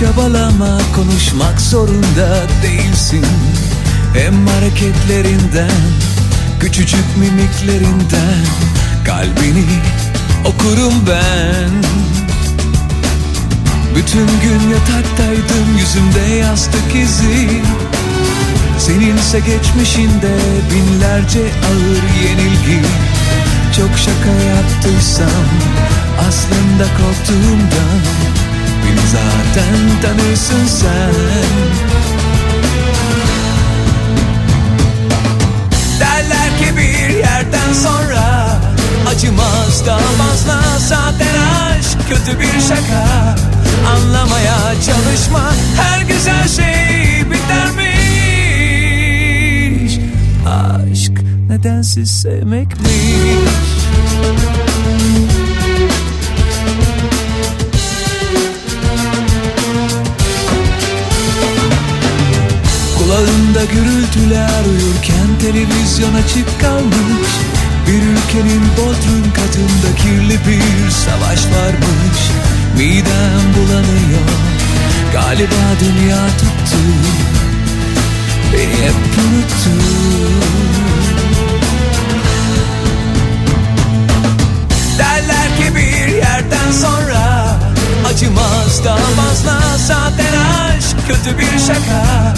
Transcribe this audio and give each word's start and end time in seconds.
Çabalama 0.00 0.78
konuşmak 0.94 1.60
zorunda 1.60 2.42
değilsin. 2.62 3.26
Hem 4.14 4.46
hareketlerinden 4.46 5.70
Küçücük 6.60 7.16
mimiklerinden 7.16 8.44
Kalbini 9.04 9.64
okurum 10.44 10.94
ben. 11.08 11.70
Bütün 13.96 14.26
gün 14.26 14.70
yataktaydım 14.70 15.78
yüzümde 15.78 16.34
yastık 16.34 16.94
izi. 16.94 17.62
Seninse 18.78 19.40
geçmişinde 19.40 20.36
binlerce 20.74 21.40
ağır 21.40 22.28
yenilgi. 22.28 22.86
Çok 23.76 23.90
şaka 23.98 24.42
yaptıysam 24.42 25.46
aslında 26.28 26.84
korktuğumdan 26.84 28.45
Beni 28.86 29.06
zaten 29.12 29.76
tanırsın 30.02 30.66
sen. 30.66 31.14
Derler 36.00 36.58
ki 36.58 36.76
bir 36.76 37.16
yerden 37.16 37.72
sonra 37.72 38.26
Acımaz 39.08 39.86
da 39.86 39.98
fazla. 39.98 40.62
Zaten 40.78 41.34
aşk 41.36 41.98
kötü 42.08 42.40
bir 42.40 42.60
şaka. 42.60 43.36
Anlamaya 43.88 44.58
çalışma 44.86 45.52
her 45.76 46.00
güzel 46.00 46.48
şey 46.48 47.30
bitermiş. 47.30 47.86
Aşk 50.46 51.12
nedensiz 51.48 52.10
sevmekmiş 52.22 52.86
Kulağında 63.06 63.64
gürültüler 63.64 64.64
uyurken 64.70 65.28
televizyon 65.40 66.14
açık 66.14 66.60
kalmış. 66.60 67.30
Bir 67.86 68.02
ülkenin 68.02 68.62
bodrum 68.76 69.32
katında 69.32 69.96
kirli 69.96 70.38
bir 70.46 70.90
savaş 70.90 71.46
varmış. 71.46 72.20
Midem 72.76 73.54
bulanıyor 73.56 74.28
galiba 75.12 75.66
dünya 75.80 76.26
tuttu. 76.26 76.78
Beni 78.52 78.84
hep 78.84 78.94
unuttu. 79.18 79.70
Derler 84.98 85.56
ki 85.56 85.76
bir 85.76 86.14
yerden 86.16 86.72
sonra 86.82 87.46
Acımaz. 88.08 88.84
Da 88.84 88.96
fazla 88.96 89.60
zaten 89.76 90.34
aşk 90.76 90.96
kötü 91.08 91.38
bir 91.38 91.58
şaka 91.58 92.34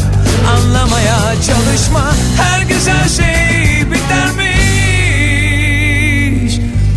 Anlamaya 0.50 1.34
çalışma. 1.34 2.14
Her 2.36 2.62
güzel 2.62 3.08
şey 3.08 3.90
bitermiş 3.90 4.58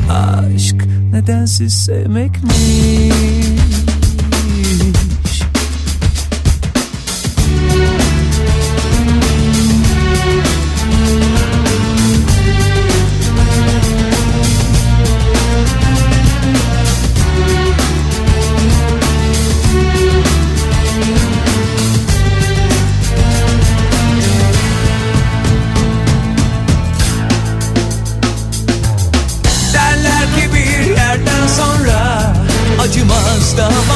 Aşk 0.09 0.75
nedensiz 1.11 1.73
sevmekmiş 1.73 2.51
Derler 2.53 3.90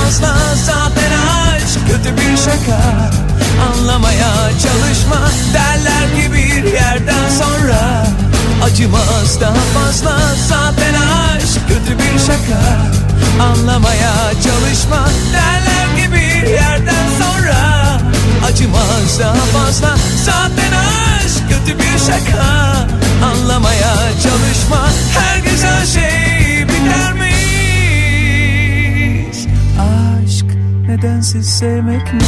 fazla 0.05 0.35
zaten 0.66 1.11
aşk 1.55 1.79
kötü 1.88 2.17
bir 2.17 2.38
şaka 2.38 2.79
Anlamaya 3.69 4.33
çalışma. 4.51 5.29
Derler 5.53 6.16
ki 6.16 6.33
bir 6.33 6.73
yerden 6.73 7.29
sonra 7.39 8.07
Acımaz. 8.63 9.41
Da 9.41 9.53
fazla 9.73 10.19
zaten 10.49 10.93
aşk 10.93 11.59
kötü 11.67 11.99
bir 11.99 12.19
şaka 12.19 12.61
Anlamaya 13.43 14.13
çalışma. 14.43 15.09
Derler 15.33 15.97
ki 15.97 16.11
bir 16.13 16.49
yerden 16.49 17.07
sonra 17.19 17.57
Acımaz. 18.47 19.19
Da 19.19 19.33
fazla 19.33 19.97
zaten 20.25 20.72
aşk 20.72 21.43
kötü 21.49 21.79
bir 21.79 21.99
şaka 21.99 22.45
Anlamaya 23.25 23.95
çalışma. 24.23 24.89
Her 25.19 25.34
Nedensiz 30.95 31.50
sevmekmiş 31.50 32.25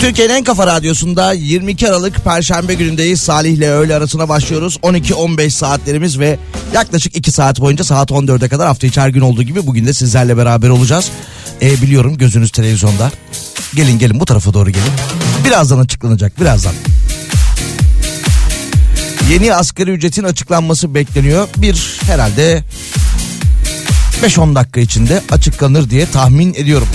Türkiye'nin 0.00 0.34
en 0.34 0.44
kafa 0.44 0.66
radyosunda 0.66 1.32
22 1.32 1.88
Aralık 1.88 2.24
Perşembe 2.24 2.74
günündeyiz. 2.74 3.20
Salih 3.20 3.52
ile 3.52 3.70
öğle 3.70 3.94
arasına 3.94 4.28
başlıyoruz. 4.28 4.76
12-15 4.82 5.50
saatlerimiz 5.50 6.18
ve 6.18 6.38
yaklaşık 6.74 7.16
2 7.16 7.30
saat 7.32 7.60
boyunca 7.60 7.84
saat 7.84 8.10
14'e 8.10 8.48
kadar 8.48 8.66
hafta 8.66 8.86
içi 8.86 9.00
her 9.00 9.08
gün 9.08 9.20
olduğu 9.20 9.42
gibi 9.42 9.66
bugün 9.66 9.86
de 9.86 9.94
sizlerle 9.94 10.36
beraber 10.36 10.68
olacağız. 10.68 11.10
E, 11.62 11.82
biliyorum 11.82 12.16
gözünüz 12.18 12.50
televizyonda. 12.50 13.10
Gelin 13.74 13.98
gelin 13.98 14.20
bu 14.20 14.24
tarafa 14.24 14.54
doğru 14.54 14.70
gelin. 14.70 14.92
Birazdan 15.44 15.78
açıklanacak 15.78 16.40
birazdan. 16.40 16.74
Yeni 19.30 19.54
asgari 19.54 19.90
ücretin 19.90 20.24
açıklanması 20.24 20.94
bekleniyor. 20.94 21.48
Bir 21.56 22.00
herhalde 22.06 22.64
5-10 24.22 24.54
dakika 24.54 24.80
içinde 24.80 25.22
açıklanır 25.30 25.90
diye 25.90 26.06
tahmin 26.06 26.54
ediyorum. 26.54 26.88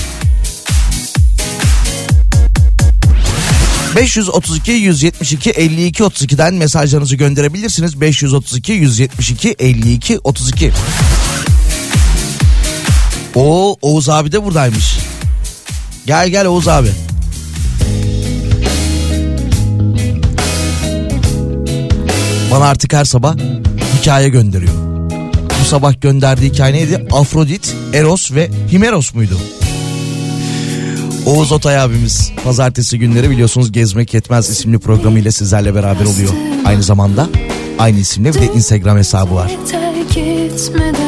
532 3.95 4.72
172 4.72 5.50
52 5.50 6.03
32'den 6.03 6.53
mesajlarınızı 6.53 7.16
gönderebilirsiniz. 7.16 8.01
532 8.01 8.72
172 8.72 9.56
52 9.59 10.19
32. 10.24 10.71
O 13.36 13.77
Oğuz 13.81 14.09
abi 14.09 14.31
de 14.31 14.44
buradaymış. 14.44 14.97
Gel 16.05 16.29
gel 16.29 16.45
Oğuz 16.45 16.67
abi. 16.67 16.89
Bana 22.51 22.65
artık 22.65 22.94
her 22.94 23.05
sabah 23.05 23.35
hikaye 24.00 24.29
gönderiyor. 24.29 24.73
Bu 25.61 25.65
sabah 25.65 26.01
gönderdiği 26.01 26.50
hikaye 26.50 26.73
neydi? 26.73 27.07
Afrodit, 27.11 27.75
Eros 27.94 28.31
ve 28.31 28.50
Himeros 28.71 29.13
muydu? 29.13 29.38
Oğuz 31.25 31.51
Otay 31.51 31.79
abimiz 31.79 32.31
pazartesi 32.44 32.99
günleri 32.99 33.29
biliyorsunuz 33.29 33.71
Gezmek 33.71 34.13
Yetmez 34.13 34.49
isimli 34.49 34.79
programıyla 34.79 35.31
sizlerle 35.31 35.75
beraber 35.75 36.06
oluyor. 36.06 36.33
Aynı 36.65 36.83
zamanda 36.83 37.29
aynı 37.79 37.99
isimle 37.99 38.33
bir 38.33 38.39
de 38.39 38.45
Instagram 38.45 38.97
hesabı 38.97 39.35
var. 39.35 39.51
Terk 39.71 40.17
etmeden 40.17 41.02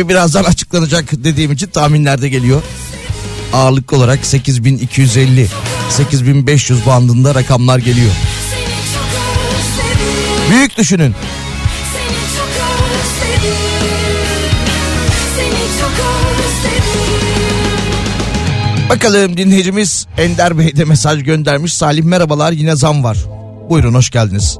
tabii 0.00 0.08
birazdan 0.08 0.44
açıklanacak 0.44 1.04
dediğim 1.12 1.52
için 1.52 1.66
tahminlerde 1.66 2.28
geliyor. 2.28 2.62
Ağırlık 3.52 3.92
olarak 3.92 4.26
8250 4.26 5.46
8500 5.90 6.86
bandında 6.86 7.34
rakamlar 7.34 7.78
geliyor. 7.78 8.10
Büyük 10.50 10.76
düşünün. 10.76 11.14
Bakalım 18.88 19.36
dinleyicimiz 19.36 20.06
Ender 20.18 20.58
Bey 20.58 20.76
de 20.76 20.84
mesaj 20.84 21.24
göndermiş. 21.24 21.74
Salih 21.74 22.02
merhabalar 22.02 22.52
yine 22.52 22.76
zam 22.76 23.04
var. 23.04 23.18
Buyurun 23.70 23.94
hoş 23.94 24.10
geldiniz. 24.10 24.58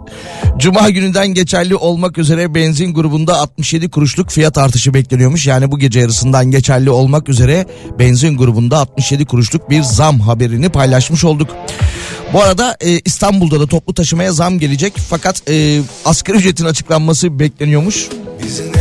Cuma 0.58 0.90
gününden 0.90 1.28
geçerli 1.28 1.76
olmak 1.76 2.18
üzere 2.18 2.54
benzin 2.54 2.94
grubunda 2.94 3.38
67 3.38 3.90
kuruşluk 3.90 4.30
fiyat 4.30 4.58
artışı 4.58 4.94
bekleniyormuş. 4.94 5.46
Yani 5.46 5.72
bu 5.72 5.78
gece 5.78 6.00
yarısından 6.00 6.50
geçerli 6.50 6.90
olmak 6.90 7.28
üzere 7.28 7.66
benzin 7.98 8.36
grubunda 8.36 8.78
67 8.78 9.26
kuruşluk 9.26 9.70
bir 9.70 9.82
zam 9.82 10.20
haberini 10.20 10.68
paylaşmış 10.68 11.24
olduk. 11.24 11.50
Bu 12.32 12.42
arada 12.42 12.76
e, 12.80 13.00
İstanbul'da 13.04 13.60
da 13.60 13.66
toplu 13.66 13.94
taşımaya 13.94 14.32
zam 14.32 14.58
gelecek 14.58 14.92
fakat 15.08 15.50
e, 15.50 15.80
asgari 16.04 16.36
ücretin 16.36 16.64
açıklanması 16.64 17.38
bekleniyormuş. 17.38 18.08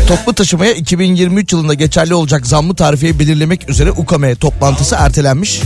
Toplu 0.07 0.33
taşımaya 0.33 0.73
2023 0.73 1.53
yılında 1.53 1.73
geçerli 1.73 2.13
olacak 2.13 2.47
zamlı 2.47 2.75
tarifeyi 2.75 3.19
belirlemek 3.19 3.69
üzere 3.69 3.91
UKME 3.91 4.35
toplantısı 4.35 4.95
ertelenmiş. 4.99 5.61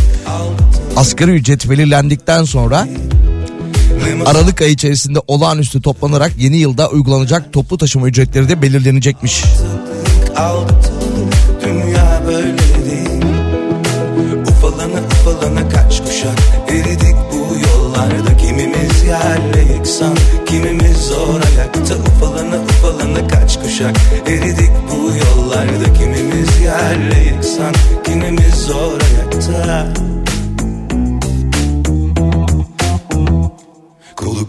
Asgari 0.95 1.31
ücret 1.31 1.69
belirlendikten 1.69 2.43
sonra 2.43 2.87
Aralık 4.25 4.61
ayı 4.61 4.71
içerisinde 4.71 5.19
olağanüstü 5.27 5.81
toplanarak 5.81 6.31
yeni 6.37 6.57
yılda 6.57 6.89
uygulanacak 6.89 7.53
toplu 7.53 7.77
taşıma 7.77 8.07
ücretleri 8.07 8.49
de 8.49 8.61
belirlenecekmiş. 8.61 9.43
aldatıldık 10.35 11.33
dünya 11.65 12.21
böyle 12.27 12.57
değil. 12.57 13.25
Ufalana 14.47 14.99
ufalana 15.11 15.69
kaç 15.69 16.01
kuşak 16.01 16.39
eridik 16.67 17.15
bu 17.31 17.55
yollarda. 17.67 18.37
Kimimiz 18.37 19.03
yerle 19.07 19.73
yeksan 19.73 20.17
kimimiz 20.45 20.97
zor 20.97 21.41
ayakta. 21.57 21.95
Ufalana 21.95 22.55
ufalana 22.63 23.27
kaç 23.27 23.59
kuşak 23.61 23.95
eridik 24.27 24.71
bu 24.91 24.95
yollarda. 24.95 25.93
Kimimiz 25.93 26.61
yerle 26.61 27.23
yeksan 27.23 27.73
kimimiz 28.03 28.55
zor 28.55 28.99
ayakta 29.01 29.87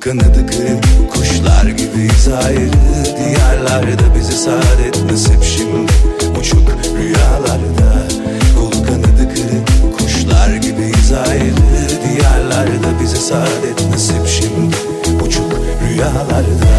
kanadı 0.05 0.47
kırık 0.47 1.13
kuşlar 1.13 1.65
gibiyiz 1.65 2.29
ayrı 2.29 2.71
Diyarlarda 3.19 4.15
bizi 4.15 4.33
saadet 4.33 5.05
nasip 5.11 5.45
şimdi. 5.45 5.93
Uçuk 6.41 6.71
rüyalarda 6.99 8.09
Kolu 8.59 8.87
kanadı 8.87 9.29
kırık 9.35 9.99
kuşlar 9.99 10.57
gibiyiz 10.57 11.13
ayrı 11.29 11.55
Diyarlarda 12.05 13.01
bizi 13.03 13.17
saadet 13.17 13.91
nasip 13.91 14.27
şimdi. 14.27 14.77
Uçuk 15.27 15.53
rüyalarda 15.89 16.75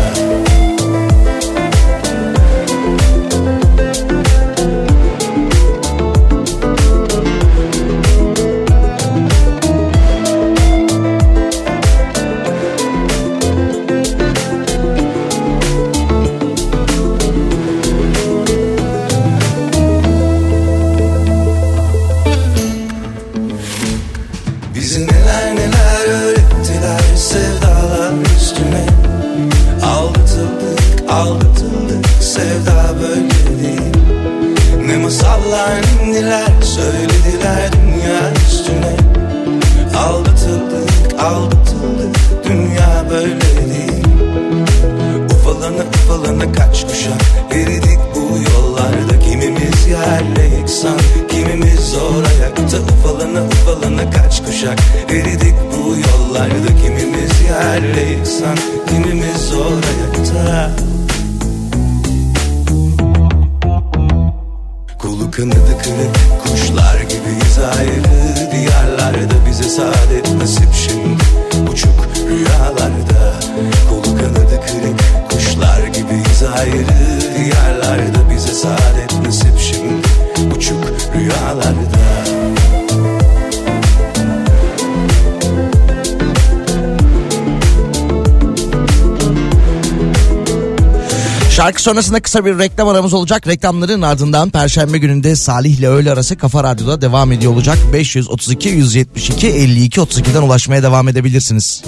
sonrasında 91.86 92.22
kısa 92.22 92.46
bir 92.46 92.60
reklam 92.60 92.88
aramız 92.88 93.14
olacak. 93.14 93.48
Reklamların 93.48 94.02
ardından 94.02 94.50
Perşembe 94.50 94.98
gününde 94.98 95.36
Salih 95.36 95.78
ile 95.80 95.88
öğle 95.88 96.12
arası 96.12 96.38
Kafa 96.38 96.64
Radyo'da 96.64 97.02
devam 97.02 97.32
ediyor 97.32 97.54
olacak. 97.54 97.78
532 97.94 98.70
172 98.70 99.48
52 99.48 100.00
32'den 100.00 100.42
ulaşmaya 100.42 100.84
devam 100.84 101.08
edebilirsiniz. 101.08 101.84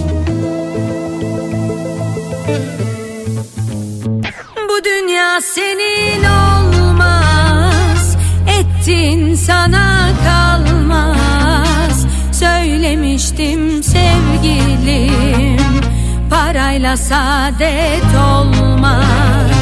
Bu 4.69 4.83
dünya 4.83 5.41
senin 5.41 6.23
olmaz 6.23 8.15
Ettin 8.59 9.35
sana 9.35 10.09
kalmaz 10.23 12.05
Söylemiştim 12.31 13.83
sevgilim 13.83 15.57
Parayla 16.29 16.97
saadet 16.97 18.03
olmaz 18.15 19.56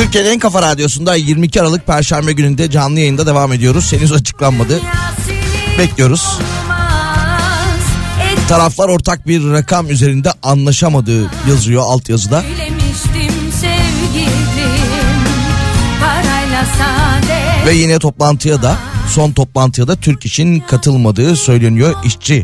Türkiye'nin 0.00 0.30
en 0.30 0.38
kafa 0.38 0.62
radyosunda 0.62 1.14
22 1.14 1.60
Aralık 1.60 1.86
Perşembe 1.86 2.32
gününde 2.32 2.70
canlı 2.70 3.00
yayında 3.00 3.26
devam 3.26 3.52
ediyoruz. 3.52 3.92
Henüz 3.92 4.12
açıklanmadı. 4.12 4.80
Bekliyoruz. 5.78 6.38
Taraflar 8.48 8.88
ortak 8.88 9.26
bir 9.26 9.50
rakam 9.50 9.90
üzerinde 9.90 10.32
anlaşamadığı 10.42 11.30
yazıyor 11.48 11.82
altyazıda. 11.82 12.42
Ve 17.66 17.74
yine 17.74 17.98
toplantıya 17.98 18.62
da 18.62 18.76
son 19.08 19.32
toplantıya 19.32 19.88
da 19.88 19.96
Türk 19.96 20.26
İş'in 20.26 20.60
katılmadığı 20.60 21.36
söyleniyor. 21.36 21.94
İşçi 22.04 22.42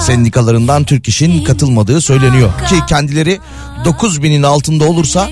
sendikalarından 0.00 0.84
Türk 0.84 1.08
İş'in 1.08 1.44
katılmadığı 1.44 2.00
söyleniyor. 2.00 2.50
Ki 2.68 2.76
kendileri 2.88 3.40
9000'in 3.84 4.42
altında 4.42 4.84
olursa 4.84 5.30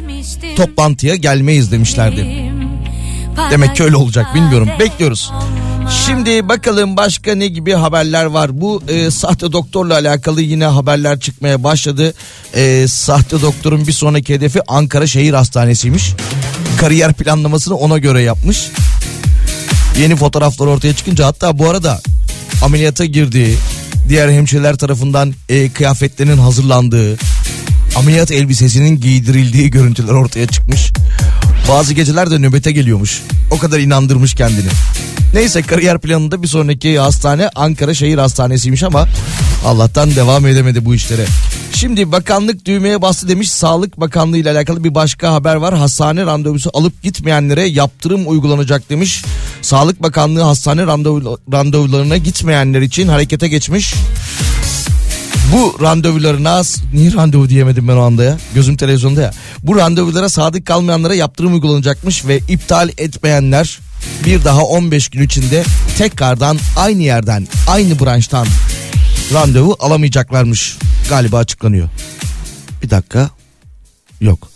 toplantıya 0.56 1.16
gelmeyiz 1.16 1.72
demişlerdi. 1.72 2.52
Demek 3.50 3.76
ki 3.76 3.82
öyle 3.84 3.96
olacak 3.96 4.34
bilmiyorum. 4.34 4.68
Bekliyoruz. 4.78 5.32
Şimdi 6.06 6.48
bakalım 6.48 6.96
başka 6.96 7.34
ne 7.34 7.48
gibi 7.48 7.72
haberler 7.72 8.24
var. 8.24 8.60
Bu 8.60 8.82
e, 8.88 9.10
sahte 9.10 9.52
doktorla 9.52 9.94
alakalı 9.94 10.42
yine 10.42 10.64
haberler 10.66 11.20
çıkmaya 11.20 11.64
başladı. 11.64 12.14
E, 12.54 12.88
sahte 12.88 13.42
doktorun 13.42 13.86
bir 13.86 13.92
sonraki 13.92 14.34
hedefi 14.34 14.60
Ankara 14.68 15.06
Şehir 15.06 15.34
Hastanesi'ymiş. 15.34 16.12
Kariyer 16.80 17.12
planlamasını 17.12 17.74
ona 17.74 17.98
göre 17.98 18.22
yapmış. 18.22 18.68
Yeni 20.00 20.16
fotoğraflar 20.16 20.66
ortaya 20.66 20.94
çıkınca 20.94 21.26
hatta 21.26 21.58
bu 21.58 21.70
arada 21.70 22.00
ameliyata 22.64 23.04
girdiği, 23.04 23.56
diğer 24.08 24.28
hemşireler 24.28 24.76
tarafından 24.76 25.34
e, 25.48 25.68
kıyafetlerinin 25.68 26.38
hazırlandığı, 26.38 27.16
ameliyat 27.96 28.30
elbisesinin 28.32 29.00
giydirildiği 29.00 29.70
görüntüler 29.70 30.12
ortaya 30.12 30.46
çıkmış. 30.46 30.92
Bazı 31.68 31.94
geceler 31.94 32.30
de 32.30 32.38
nöbete 32.38 32.72
geliyormuş. 32.72 33.22
O 33.50 33.58
kadar 33.58 33.78
inandırmış 33.78 34.34
kendini. 34.34 34.68
Neyse 35.34 35.62
kariyer 35.62 35.98
planında 35.98 36.42
bir 36.42 36.48
sonraki 36.48 36.98
hastane 36.98 37.48
Ankara 37.54 37.94
Şehir 37.94 38.18
Hastanesi'ymiş 38.18 38.82
ama 38.82 39.08
Allah'tan 39.66 40.16
devam 40.16 40.46
edemedi 40.46 40.84
bu 40.84 40.94
işlere. 40.94 41.26
Şimdi 41.74 42.12
bakanlık 42.12 42.66
düğmeye 42.66 43.02
bastı 43.02 43.28
demiş. 43.28 43.50
Sağlık 43.50 44.00
Bakanlığı 44.00 44.38
ile 44.38 44.50
alakalı 44.50 44.84
bir 44.84 44.94
başka 44.94 45.32
haber 45.32 45.54
var. 45.54 45.74
Hastane 45.74 46.26
randevusu 46.26 46.70
alıp 46.74 47.02
gitmeyenlere 47.02 47.64
yaptırım 47.64 48.28
uygulanacak 48.28 48.90
demiş. 48.90 49.22
Sağlık 49.62 50.02
Bakanlığı 50.02 50.42
hastane 50.42 50.86
randevu, 50.86 51.38
randevularına 51.52 52.16
gitmeyenler 52.16 52.80
için 52.80 53.08
harekete 53.08 53.48
geçmiş. 53.48 53.94
Bu 55.52 55.76
randevularına 55.80 56.62
niye 56.92 57.12
randevu 57.12 57.48
diyemedim 57.48 57.88
ben 57.88 57.96
o 57.96 58.00
anda 58.00 58.24
ya 58.24 58.38
gözüm 58.54 58.76
televizyonda 58.76 59.22
ya. 59.22 59.32
Bu 59.62 59.76
randevulara 59.76 60.28
sadık 60.28 60.66
kalmayanlara 60.66 61.14
yaptırım 61.14 61.54
uygulanacakmış 61.54 62.26
ve 62.26 62.40
iptal 62.48 62.88
etmeyenler 62.98 63.78
bir 64.26 64.44
daha 64.44 64.62
15 64.62 65.08
gün 65.08 65.22
içinde 65.22 65.64
tekrardan 65.98 66.58
aynı 66.76 67.02
yerden 67.02 67.48
aynı 67.68 68.00
branştan 68.00 68.46
randevu 69.34 69.76
alamayacaklarmış 69.80 70.78
galiba 71.08 71.38
açıklanıyor. 71.38 71.88
Bir 72.82 72.90
dakika 72.90 73.30
yok. 74.20 74.50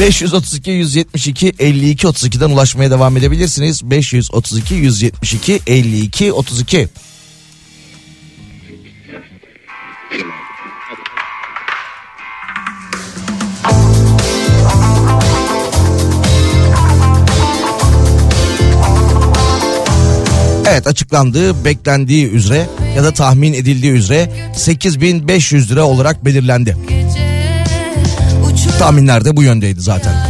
532 0.00 0.70
172 0.70 1.52
52 1.58 2.06
32'den 2.06 2.50
ulaşmaya 2.50 2.90
devam 2.90 3.16
edebilirsiniz. 3.16 3.90
532 3.90 4.74
172 4.74 5.60
52 5.66 6.32
32. 6.32 6.88
Evet 20.70 20.86
açıklandığı 20.86 21.64
beklendiği 21.64 22.30
üzere 22.30 22.66
ya 22.96 23.04
da 23.04 23.12
tahmin 23.12 23.52
edildiği 23.52 23.92
üzere 23.92 24.32
8500 24.54 25.70
lira 25.70 25.84
olarak 25.84 26.24
belirlendi. 26.24 26.76
Tahminler 28.78 29.24
de 29.24 29.36
bu 29.36 29.42
yöndeydi 29.42 29.80
zaten. 29.80 30.29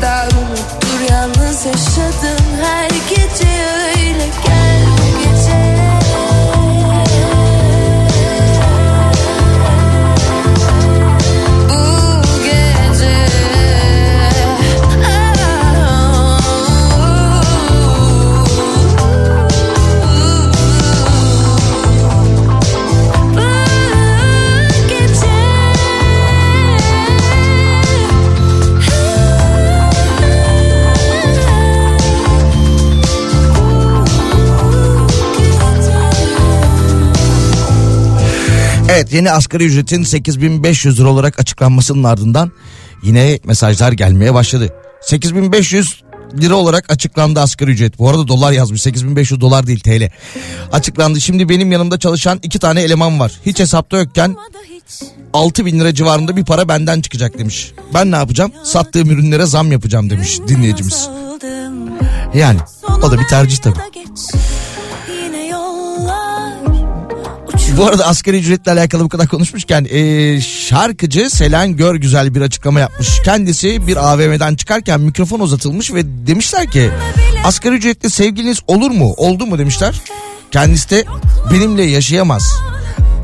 Sevilmediğim 0.00 0.30
kadar 0.30 0.39
Yeni 39.10 39.30
asgari 39.30 39.64
ücretin 39.64 40.02
8500 40.02 41.00
lira 41.00 41.08
olarak 41.08 41.40
açıklanmasının 41.40 42.04
ardından 42.04 42.52
yine 43.02 43.38
mesajlar 43.44 43.92
gelmeye 43.92 44.34
başladı. 44.34 44.74
8500 45.02 46.02
lira 46.40 46.54
olarak 46.54 46.92
açıklandı 46.92 47.40
asgari 47.40 47.70
ücret. 47.70 47.98
Bu 47.98 48.08
arada 48.08 48.28
dolar 48.28 48.52
yazmış 48.52 48.82
8500 48.82 49.40
dolar 49.40 49.66
değil 49.66 49.80
TL. 49.80 50.10
Açıklandı 50.72 51.20
şimdi 51.20 51.48
benim 51.48 51.72
yanımda 51.72 51.98
çalışan 51.98 52.38
iki 52.42 52.58
tane 52.58 52.82
eleman 52.82 53.20
var. 53.20 53.32
Hiç 53.46 53.58
hesapta 53.58 53.98
yokken 53.98 54.36
6 55.32 55.66
bin 55.66 55.80
lira 55.80 55.94
civarında 55.94 56.36
bir 56.36 56.44
para 56.44 56.68
benden 56.68 57.00
çıkacak 57.00 57.38
demiş. 57.38 57.72
Ben 57.94 58.12
ne 58.12 58.16
yapacağım? 58.16 58.52
Sattığım 58.64 59.10
ürünlere 59.10 59.46
zam 59.46 59.72
yapacağım 59.72 60.10
demiş 60.10 60.38
dinleyicimiz. 60.48 61.08
Yani 62.34 62.58
o 63.02 63.10
da 63.10 63.20
bir 63.20 63.26
tercih 63.28 63.56
tabii. 63.58 63.78
Bu 67.80 67.86
arada 67.86 68.06
asgari 68.06 68.36
ücretle 68.36 68.72
alakalı 68.72 69.04
bu 69.04 69.08
kadar 69.08 69.28
konuşmuşken 69.28 69.86
e, 69.90 70.40
şarkıcı 70.40 71.30
Selen 71.30 71.76
Gör 71.76 71.94
güzel 71.94 72.34
bir 72.34 72.40
açıklama 72.40 72.80
yapmış. 72.80 73.20
Kendisi 73.24 73.86
bir 73.86 74.12
AVM'den 74.12 74.56
çıkarken 74.56 75.00
mikrofon 75.00 75.40
uzatılmış 75.40 75.92
ve 75.94 76.26
demişler 76.26 76.70
ki 76.70 76.90
asgari 77.44 77.74
ücretli 77.74 78.10
sevgiliniz 78.10 78.58
olur 78.66 78.90
mu 78.90 79.14
oldu 79.16 79.46
mu 79.46 79.58
demişler. 79.58 80.00
Kendisi 80.50 80.90
de 80.90 81.04
benimle 81.52 81.82
yaşayamaz. 81.82 82.54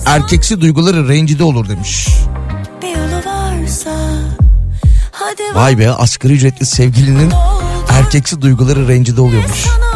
Erkeksi 0.06 0.60
duyguları 0.60 1.08
rencide 1.08 1.44
olur 1.44 1.68
demiş. 1.68 2.08
Vay 5.54 5.78
be 5.78 5.90
asgari 5.90 6.32
ücretli 6.32 6.66
sevgilinin 6.66 7.32
erkeksi 7.88 8.40
duyguları 8.42 8.88
rencide 8.88 9.20
oluyormuş. 9.20 9.58
Sana 9.58 9.95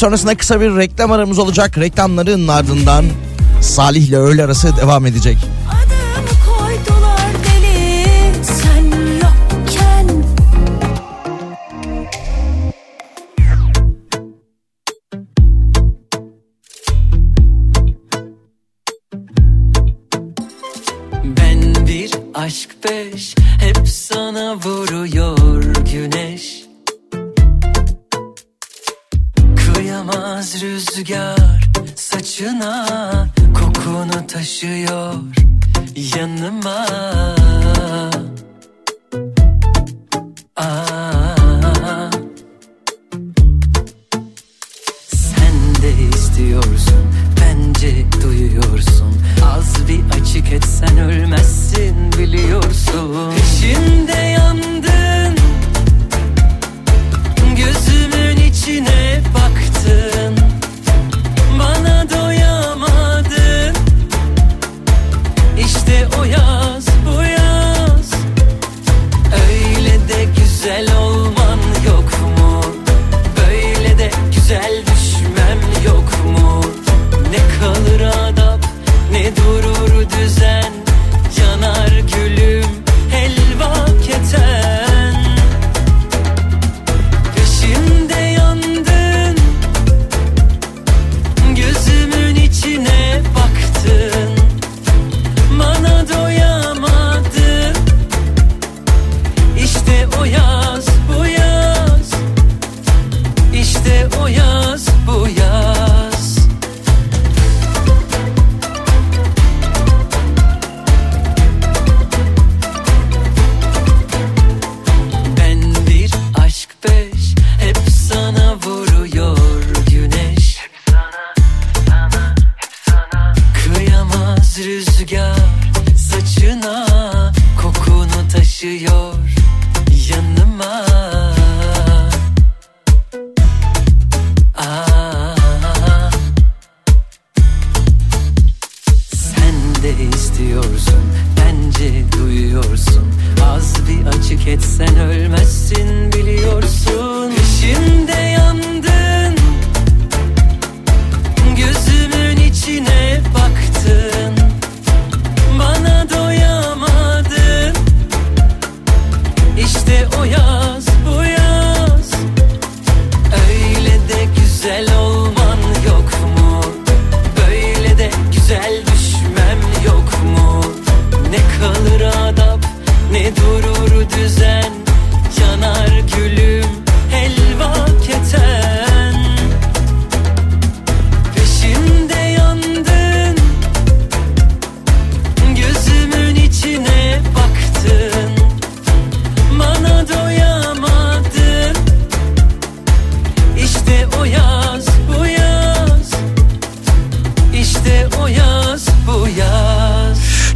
Sonrasında 0.00 0.34
kısa 0.36 0.60
bir 0.60 0.76
reklam 0.76 1.12
aramız 1.12 1.38
olacak. 1.38 1.78
Reklamların 1.78 2.48
ardından 2.48 3.04
Salih 3.60 4.08
ile 4.08 4.16
öğle 4.16 4.44
arası 4.44 4.76
devam 4.76 5.06
edecek. 5.06 5.38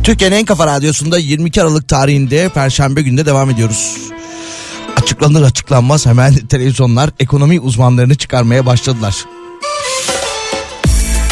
Türkiye'nin 0.05 0.37
en 0.37 0.45
kafa 0.45 0.67
radyosunda 0.67 1.19
22 1.19 1.63
Aralık 1.63 1.89
tarihinde 1.89 2.49
Perşembe 2.49 3.03
günde 3.03 3.27
devam 3.27 3.51
ediyoruz. 3.51 3.97
Açıklanır 5.03 5.43
açıklanmaz 5.43 6.07
hemen 6.07 6.35
televizyonlar 6.49 7.11
ekonomi 7.21 7.61
uzmanlarını 7.61 8.15
çıkarmaya 8.15 8.67
başladılar. 8.67 9.25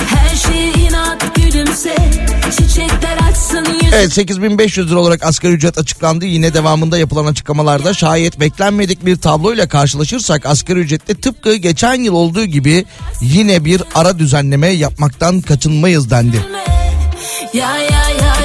Her 0.07 0.55
inat 0.81 1.35
gülümse 1.35 1.97
Evet 3.93 4.13
8500 4.13 4.91
lira 4.91 4.99
olarak 4.99 5.23
asgari 5.23 5.53
ücret 5.53 5.79
açıklandı. 5.79 6.25
Yine 6.25 6.55
devamında 6.55 6.99
yapılan 6.99 7.27
açıklamalarda 7.27 7.95
şayet 7.95 8.41
beklenmedik 8.41 9.07
bir 9.07 9.17
tabloyla 9.17 9.69
karşılaşırsak 9.69 10.47
asgari 10.47 10.79
ücrette 10.79 11.15
tıpkı 11.15 11.55
geçen 11.55 11.95
yıl 11.95 12.15
olduğu 12.15 12.45
gibi 12.45 12.85
yine 13.21 13.65
bir 13.65 13.83
ara 13.95 14.19
düzenleme 14.19 14.69
yapmaktan 14.69 15.41
kaçınmayız 15.41 16.11
dendi. 16.11 16.37
Ya 17.53 17.77
ya 17.77 18.11
ya 18.21 18.42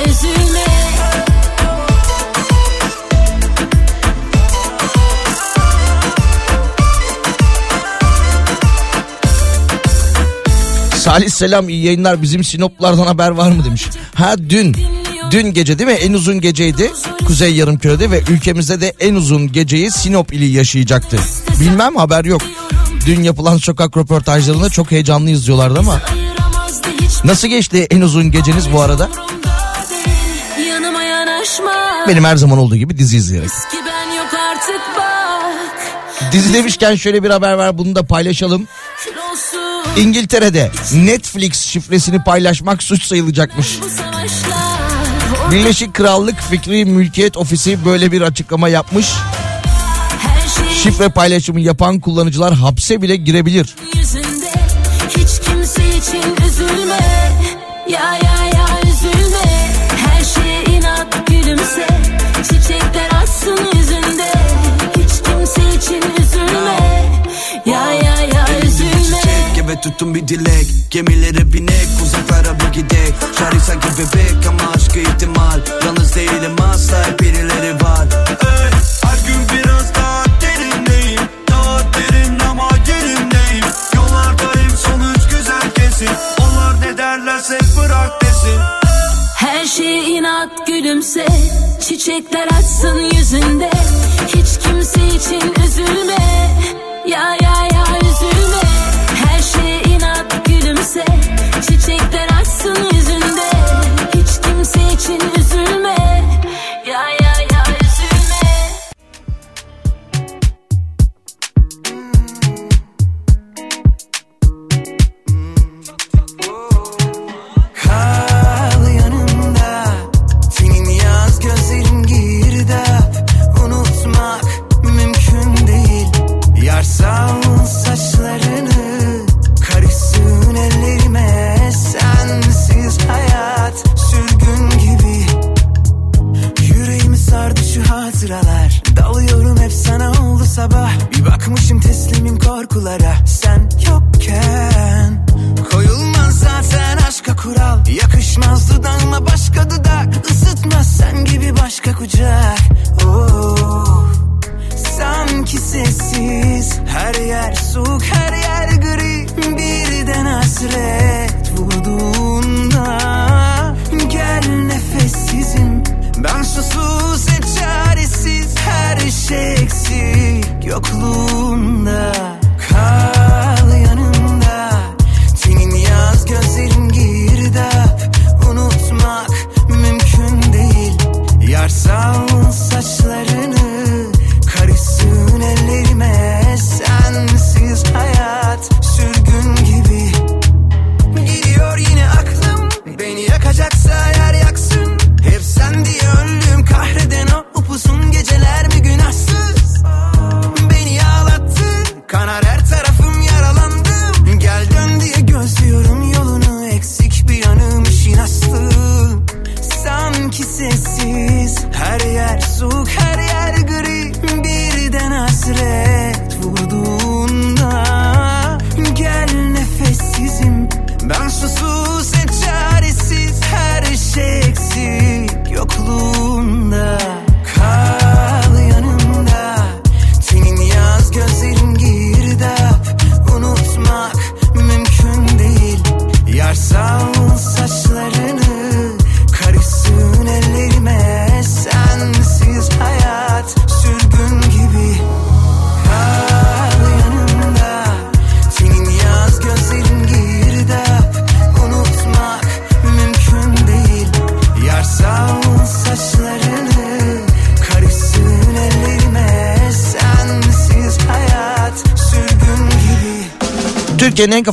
Salih 11.07 11.29
selam 11.29 11.69
iyi 11.69 11.85
yayınlar 11.85 12.21
bizim 12.21 12.43
Sinoplardan 12.43 13.07
haber 13.07 13.29
var 13.29 13.51
mı 13.51 13.65
demiş. 13.65 13.87
Ha 14.15 14.35
dün 14.49 14.75
dün 15.31 15.53
gece 15.53 15.79
değil 15.79 15.89
mi 15.89 15.95
en 15.95 16.13
uzun 16.13 16.41
geceydi 16.41 16.91
Kuzey 17.27 17.55
Yarımküre'de 17.55 18.11
ve 18.11 18.21
ülkemizde 18.29 18.81
de 18.81 18.93
en 18.99 19.15
uzun 19.15 19.51
geceyi 19.51 19.91
Sinop 19.91 20.33
ili 20.33 20.45
yaşayacaktı. 20.45 21.19
Bilmem 21.59 21.95
haber 21.95 22.25
yok. 22.25 22.41
Dün 23.05 23.23
yapılan 23.23 23.57
sokak 23.57 23.97
röportajlarında 23.97 24.69
çok 24.69 24.91
heyecanlı 24.91 25.29
izliyorlardı 25.29 25.79
ama 25.79 26.01
nasıl 27.23 27.47
geçti 27.47 27.87
en 27.89 28.01
uzun 28.01 28.31
geceniz 28.31 28.73
bu 28.73 28.81
arada? 28.81 29.09
Benim 32.07 32.23
her 32.23 32.35
zaman 32.35 32.57
olduğu 32.57 32.75
gibi 32.75 32.97
dizi 32.97 33.17
izleyerek. 33.17 33.49
Dizi 36.31 36.53
demişken 36.53 36.95
şöyle 36.95 37.23
bir 37.23 37.29
haber 37.29 37.53
var 37.53 37.77
bunu 37.77 37.95
da 37.95 38.05
paylaşalım. 38.05 38.67
İngiltere'de 39.97 40.71
Netflix 40.93 41.61
şifresini 41.61 42.23
paylaşmak 42.23 42.83
suç 42.83 43.03
sayılacakmış. 43.03 43.79
Birleşik 45.51 45.93
Krallık 45.93 46.41
Fikri 46.41 46.85
Mülkiyet 46.85 47.37
Ofisi 47.37 47.85
böyle 47.85 48.11
bir 48.11 48.21
açıklama 48.21 48.69
yapmış. 48.69 49.07
Şifre 50.83 51.09
paylaşımı 51.09 51.59
yapan 51.59 51.99
kullanıcılar 51.99 52.53
hapse 52.53 53.01
bile 53.01 53.15
girebilir. 53.15 53.75
Hiç 55.17 55.39
kimse 55.39 55.87
için 55.87 56.45
üzülme 56.47 56.99
Ya 57.89 58.13
ya 58.23 58.45
ya 58.45 58.67
üzülme 58.83 59.73
Her 60.07 60.23
şeye 60.23 60.77
inat 60.77 61.27
gülümse 61.27 61.87
Çiçekler 62.43 63.09
açsın 63.21 63.59
yüzünde 63.75 64.31
Hiç 64.97 65.11
kimse 65.23 65.61
için 65.77 66.03
üzülme 66.21 66.79
Ya 67.65 67.93
ya 67.93 68.16
eve 69.67 69.81
tutun 69.81 70.15
bir 70.15 70.27
dilek. 70.27 70.67
Gemilere 70.91 71.53
binek 71.53 71.87
uzaklara 72.03 72.59
bir 72.59 72.73
gidek. 72.73 73.13
Şarkı 73.39 73.59
sanki 73.59 73.87
bebek 73.87 74.47
ama 74.47 74.71
aşkı 74.75 74.99
ihtimal. 74.99 75.59
Yalnız 75.85 76.15
değilim 76.15 76.55
asla 76.73 77.07
hep 77.07 77.19
birileri 77.19 77.73
var. 77.73 78.07
Ey, 78.29 78.71
Her 79.03 79.27
gün 79.27 79.57
biraz 79.57 79.95
daha 79.95 80.23
derindeyim. 80.41 81.21
Daha 81.49 81.79
derin 81.79 82.39
ama 82.39 82.69
yerindeyim. 82.87 83.65
Yollardayım 83.95 84.71
sonuç 84.77 85.37
güzel 85.37 85.71
kesin. 85.75 86.09
Onlar 86.41 86.81
ne 86.81 86.97
derlerse 86.97 87.59
bırak 87.77 88.21
desin. 88.21 88.59
Her 89.35 89.65
şeye 89.65 90.03
inat 90.03 90.67
gülümse. 90.67 91.27
Çiçekler 91.87 92.47
açsın 92.47 92.97
yüzünde 93.15 93.69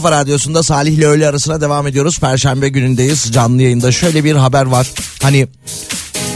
kafa 0.05 0.17
radyosunda 0.17 0.63
Salih 0.63 0.93
ile 0.93 1.07
öğle 1.07 1.29
arasına 1.29 1.61
devam 1.61 1.87
ediyoruz. 1.87 2.19
Perşembe 2.19 2.69
günündeyiz 2.69 3.33
canlı 3.33 3.63
yayında. 3.63 3.93
Şöyle 3.93 4.25
bir 4.25 4.35
haber 4.35 4.65
var. 4.65 4.91
Hani 5.23 5.49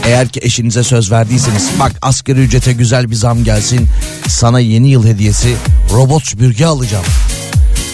eğer 0.05 0.27
ki 0.27 0.39
eşinize 0.43 0.83
söz 0.83 1.11
verdiyseniz 1.11 1.69
bak 1.79 1.91
asgari 2.01 2.39
ücrete 2.39 2.73
güzel 2.73 3.11
bir 3.11 3.15
zam 3.15 3.43
gelsin. 3.43 3.87
Sana 4.27 4.59
yeni 4.59 4.89
yıl 4.89 5.05
hediyesi 5.05 5.55
robot 5.93 6.25
süpürge 6.25 6.65
alacağım. 6.65 7.05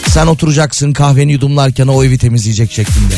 Sen 0.08 0.28
oturacaksın 0.28 0.94
kahveni 0.94 1.32
yudumlarken 1.32 1.88
o 1.88 2.04
evi 2.04 2.18
temizleyecek 2.18 2.72
şeklinde. 2.72 3.16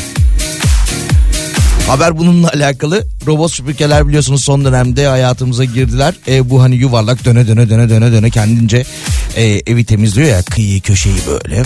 Haber 1.87 2.17
bununla 2.17 2.49
alakalı. 2.49 3.07
Robot 3.27 3.51
süpürgeler 3.51 4.07
biliyorsunuz 4.07 4.43
son 4.43 4.65
dönemde 4.65 5.07
hayatımıza 5.07 5.63
girdiler. 5.63 6.13
E, 6.27 6.49
bu 6.49 6.61
hani 6.61 6.75
yuvarlak 6.75 7.25
döne 7.25 7.47
döne 7.47 7.69
döne 7.69 7.89
döne 7.89 8.11
döne 8.11 8.29
kendince 8.29 8.85
e, 9.35 9.43
evi 9.43 9.85
temizliyor 9.85 10.27
ya 10.27 10.41
kıyıyı 10.41 10.81
köşeyi 10.81 11.17
böyle. 11.27 11.63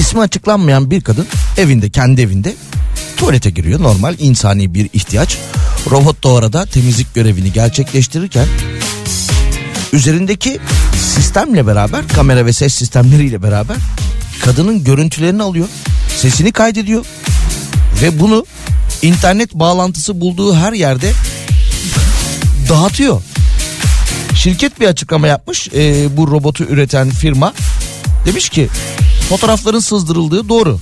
İsmi 0.00 0.20
açıklanmayan 0.20 0.90
bir 0.90 1.00
kadın 1.00 1.26
evinde 1.56 1.90
kendi 1.90 2.20
evinde 2.20 2.54
tuvalete 3.16 3.50
giriyor. 3.50 3.82
Normal 3.82 4.14
insani 4.18 4.74
bir 4.74 4.90
ihtiyaç. 4.92 5.38
Robot 5.90 6.24
da 6.24 6.28
orada 6.28 6.66
temizlik 6.66 7.14
görevini 7.14 7.52
gerçekleştirirken 7.52 8.46
üzerindeki 9.92 10.58
sistemle 11.16 11.66
beraber 11.66 12.08
kamera 12.08 12.46
ve 12.46 12.52
ses 12.52 12.74
sistemleriyle 12.74 13.42
beraber 13.42 13.76
kadının 14.44 14.84
görüntülerini 14.84 15.42
alıyor. 15.42 15.68
Sesini 16.16 16.52
kaydediyor 16.52 17.04
ve 18.02 18.20
bunu 18.20 18.46
internet 19.02 19.54
bağlantısı 19.54 20.20
bulduğu 20.20 20.54
her 20.54 20.72
yerde 20.72 21.12
dağıtıyor. 22.68 23.22
Şirket 24.34 24.80
bir 24.80 24.86
açıklama 24.86 25.26
yapmış 25.26 25.68
e, 25.74 26.16
bu 26.16 26.30
robotu 26.30 26.64
üreten 26.64 27.10
firma. 27.10 27.54
Demiş 28.26 28.48
ki 28.48 28.68
fotoğrafların 29.30 29.78
sızdırıldığı 29.78 30.48
doğru. 30.48 30.80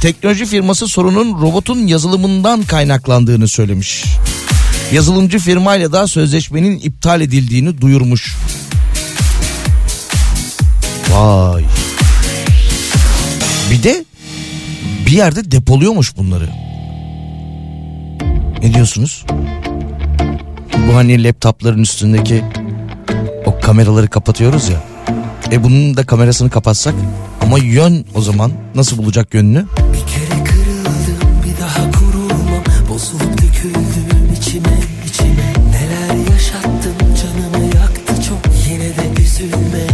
Teknoloji 0.00 0.46
firması 0.46 0.88
sorunun 0.88 1.42
robotun 1.42 1.86
yazılımından 1.86 2.62
kaynaklandığını 2.62 3.48
söylemiş. 3.48 4.04
Yazılımcı 4.92 5.38
firmayla 5.38 5.92
da 5.92 6.06
sözleşmenin 6.06 6.78
iptal 6.78 7.20
edildiğini 7.20 7.80
duyurmuş. 7.80 8.36
Vay. 11.10 11.64
Bir 13.70 13.82
de 13.82 14.04
bir 15.06 15.12
yerde 15.12 15.50
depoluyormuş 15.50 16.16
bunları. 16.16 16.48
Ne 18.62 18.74
diyorsunuz? 18.74 19.24
Bu 20.88 20.94
hani 20.94 21.24
laptopların 21.24 21.82
üstündeki 21.82 22.44
o 23.46 23.60
kameraları 23.60 24.08
kapatıyoruz 24.08 24.68
ya. 24.68 24.87
E 25.52 25.64
bunun 25.64 25.96
da 25.96 26.06
kamerasını 26.06 26.50
kapatsak. 26.50 26.94
Ama 27.40 27.58
yön 27.58 28.04
o 28.14 28.20
zaman 28.22 28.52
nasıl 28.74 28.98
bulacak 28.98 29.34
yönünü? 29.34 29.66
Bir 29.92 30.12
kere 30.12 30.44
kırıldım 30.44 31.28
bir 31.44 31.60
daha 31.62 31.90
kurulmam. 31.90 32.64
Bozulup 32.88 33.42
döküldüm 33.42 34.32
içime 34.38 34.78
içime. 35.08 35.52
Neler 35.72 36.32
yaşattım 36.32 36.96
canımı 37.22 37.64
yaktı 37.64 38.22
çok. 38.28 38.38
Yine 38.70 38.84
de 38.96 39.22
üzülme. 39.22 39.86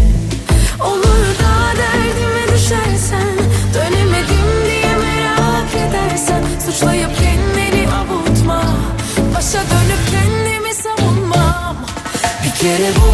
Olur 0.81 1.27
da 1.41 1.79
derdime 1.79 2.57
düşersen 2.57 3.29
Dönemedim 3.75 4.49
diye 4.67 4.97
merak 4.97 5.75
edersen. 5.75 6.43
Suçlayıp 6.67 7.11
kendini 7.17 7.89
avutma. 7.93 8.63
Başa 9.35 9.59
dönüp 9.59 10.03
kendimi 10.11 10.75
savunmam. 10.75 11.77
Bir 12.45 12.61
kere 12.61 12.91
bu 12.97 13.14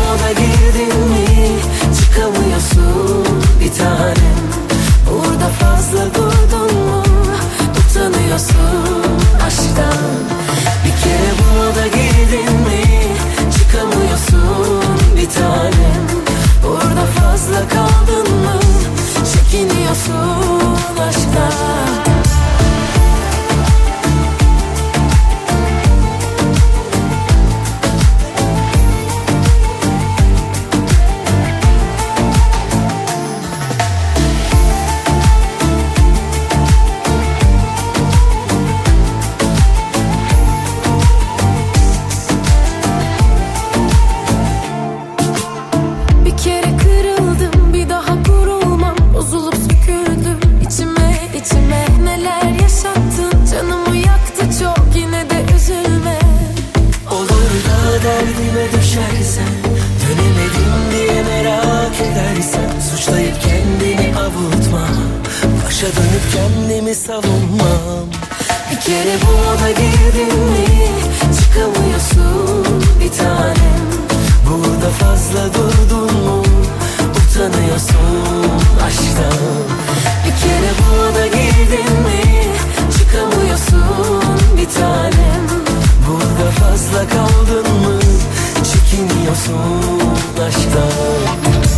aşktan 9.71 9.93
Bir 10.85 11.03
kere 11.03 11.31
bu 11.39 11.59
moda 11.59 11.87
girdin 11.87 12.55
mi? 12.61 12.83
Çıkamıyorsun 13.53 14.85
bir 15.17 15.31
tanem. 15.31 16.07
Burada 16.63 17.07
fazla 17.07 17.69
kaldın 17.69 18.35
mı? 18.35 18.61
Çekiniyorsun 19.33 20.30
Başa 65.71 65.87
dönüp 65.87 66.23
kendimi 66.35 66.95
savunmam. 66.95 68.07
Bir 68.71 68.81
kere 68.81 69.17
bu 69.23 69.33
moda 69.33 69.71
girdin 69.71 70.39
mi? 70.39 70.67
Çıkamıyorsun 71.41 72.83
bir 73.01 73.19
tanem. 73.19 73.87
Burada 74.49 74.91
fazla 74.91 75.55
durdun 75.55 76.23
mu? 76.23 76.43
Utanıyorsun 77.11 78.51
aşktan. 78.87 79.39
Bir 80.27 80.37
kere 80.41 80.71
bu 80.79 80.97
moda 80.97 81.27
girdin 81.27 81.93
mi? 82.03 82.45
Çıkamıyorsun 82.99 84.23
bir 84.57 84.69
tanem. 84.81 85.47
Burada 86.07 86.51
fazla 86.51 87.09
kaldın 87.09 87.73
mı? 87.73 88.01
Çekiniyorsun 88.57 90.01
aşktan 90.49 91.70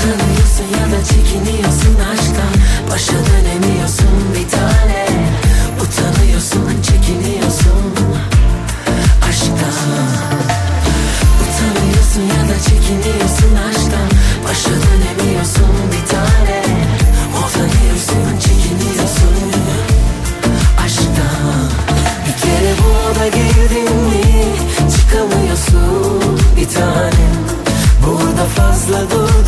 Utanıyorsun 0.00 0.64
ya 0.80 0.98
da 0.98 1.04
çekiniyorsun 1.04 1.96
aşktan 2.12 2.52
Başa 2.90 3.12
dönemiyorsun 3.12 4.16
bir 4.34 4.48
tane. 4.48 5.06
Utanıyorsun 5.82 6.82
çekiniyorsun 6.82 7.84
aşktan 9.28 10.08
Utanıyorsun 11.42 12.22
ya 12.34 12.42
da 12.50 12.56
çekiniyorsun 12.68 13.52
aşktan 13.68 14.08
Başa 14.44 14.70
dönemiyorsun 14.70 15.74
bir 15.92 16.06
tane. 16.12 16.62
Utanıyorsun 17.38 18.38
çekiniyorsun 18.40 19.36
aşktan 20.84 21.68
Bir 22.26 22.42
kere 22.42 22.72
bu 22.80 22.88
oda 23.10 23.26
girdin 23.28 23.96
mi 23.96 24.44
Çıkamıyorsun 24.96 26.40
bir 26.56 26.68
tanem. 26.68 27.40
Burada 28.06 28.44
fazla 28.44 29.10
durdun 29.10 29.39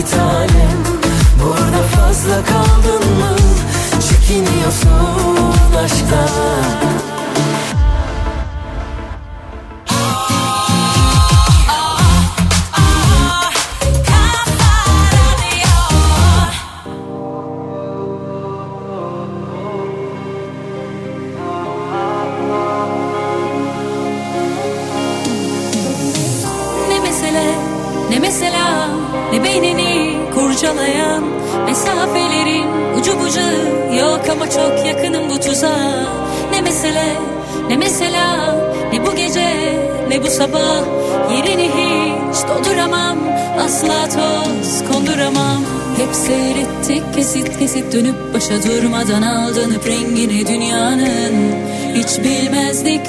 bir 0.00 0.06
tanem. 0.06 0.78
Burada 1.42 1.82
fazla 1.82 2.44
kaldın 2.44 3.16
mı? 3.18 3.36
Çekiniyorsun 4.08 5.54
aşktan 5.84 6.89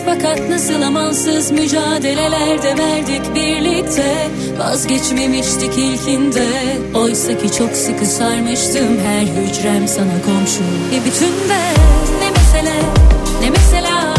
fakat 0.06 0.49
nasıl 0.49 0.82
amansız 0.82 1.52
mücadelelerde 1.52 2.78
verdik 2.78 3.36
birlikte 3.36 4.28
Vazgeçmemiştik 4.60 5.78
ilkinde. 5.78 6.47
Oysa 6.95 7.38
ki 7.38 7.52
çok 7.58 7.72
sıkı 7.72 8.06
sarmıştım 8.06 8.97
her 9.06 9.22
hücrem 9.22 9.88
sana 9.88 10.22
komşu. 10.26 10.64
E 10.95 11.06
bütün 11.06 11.49
de 11.49 11.62
ne 12.20 12.30
mesele 12.30 12.80
ne 13.41 13.49
mesela 13.49 14.14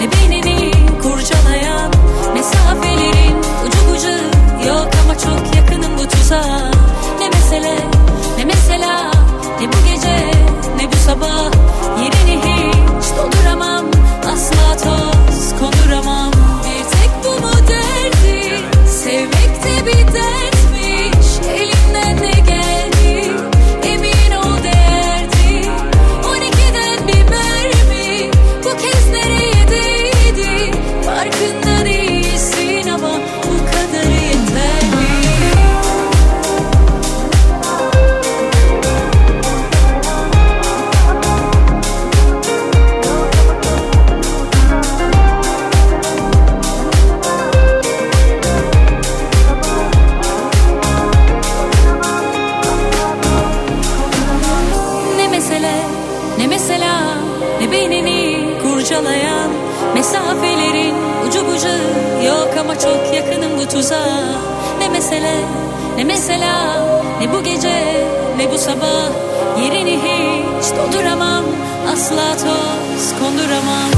ne 0.00 0.06
beynini 0.12 0.70
kurcalayan 1.02 1.92
Mesafelerin 2.34 3.36
ucu 3.66 3.78
bucu 3.90 4.14
yok 4.68 4.88
ama 5.04 5.18
çok 5.18 5.56
yakınım 5.56 5.98
bu 5.98 6.08
tuzağa. 6.08 6.70
Ne 7.20 7.28
mesele 7.28 7.76
ne 8.38 8.44
mesela 8.44 9.10
ne 9.60 9.66
bu 9.68 9.94
gece 9.94 10.30
ne 10.76 10.92
bu 10.92 10.96
sabah 11.06 11.57
konduramam 73.18 73.97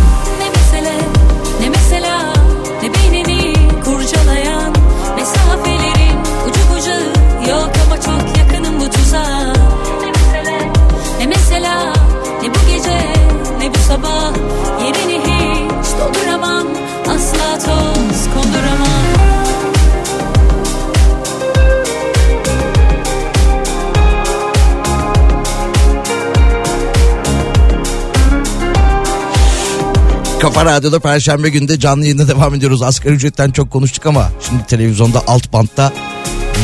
Kafa 30.55 30.65
Radyo'da 30.65 31.01
Perşembe 31.01 31.49
günde 31.49 31.81
canlı 31.81 32.05
yayında 32.05 32.29
devam 32.29 32.55
ediyoruz. 32.55 32.83
Asgari 32.83 33.15
ücretten 33.15 33.51
çok 33.51 33.71
konuştuk 33.71 34.07
ama 34.07 34.31
şimdi 34.49 34.67
televizyonda 34.67 35.23
alt 35.27 35.53
bantta 35.53 35.93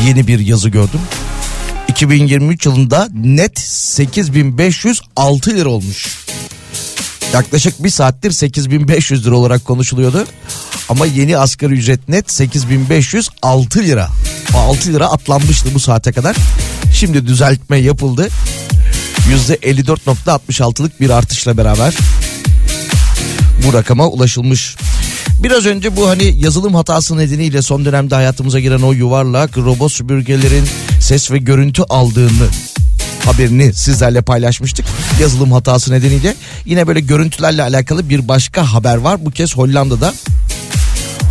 yeni 0.05 0.27
bir 0.27 0.39
yazı 0.39 0.69
gördüm. 0.69 0.99
2023 1.87 2.65
yılında 2.65 3.07
net 3.13 3.59
8506 3.59 5.49
lira 5.49 5.69
olmuş. 5.69 6.17
Yaklaşık 7.33 7.83
bir 7.83 7.89
saattir 7.89 8.31
8500 8.31 9.25
lira 9.25 9.35
olarak 9.35 9.65
konuşuluyordu. 9.65 10.25
Ama 10.89 11.05
yeni 11.05 11.37
asgari 11.37 11.73
ücret 11.73 12.09
net 12.09 12.31
8506 12.31 13.79
lira. 13.79 14.09
O 14.55 14.57
6 14.57 14.93
lira 14.93 15.05
atlanmıştı 15.05 15.69
bu 15.73 15.79
saate 15.79 16.11
kadar. 16.11 16.35
Şimdi 16.93 17.27
düzeltme 17.27 17.77
yapıldı. 17.77 18.29
%54.66'lık 19.29 21.01
bir 21.01 21.09
artışla 21.09 21.57
beraber 21.57 21.93
bu 23.65 23.73
rakama 23.73 24.07
ulaşılmış. 24.07 24.75
Biraz 25.43 25.65
önce 25.65 25.95
bu 25.95 26.09
hani 26.09 26.35
yazılım 26.39 26.75
hatası 26.75 27.17
nedeniyle 27.17 27.61
son 27.61 27.85
dönemde 27.85 28.15
hayatımıza 28.15 28.59
giren 28.59 28.81
o 28.81 28.91
yuvarlak 28.91 29.57
robot 29.57 29.91
süpürgelerin 29.91 30.65
ses 31.01 31.31
ve 31.31 31.37
görüntü 31.37 31.83
aldığını 31.89 32.47
haberini 33.25 33.73
sizlerle 33.73 34.21
paylaşmıştık. 34.21 34.85
Yazılım 35.21 35.51
hatası 35.51 35.91
nedeniyle 35.91 36.35
yine 36.65 36.87
böyle 36.87 36.99
görüntülerle 36.99 37.63
alakalı 37.63 38.09
bir 38.09 38.27
başka 38.27 38.73
haber 38.73 38.97
var. 38.97 39.25
Bu 39.25 39.31
kez 39.31 39.57
Hollanda'da. 39.57 40.13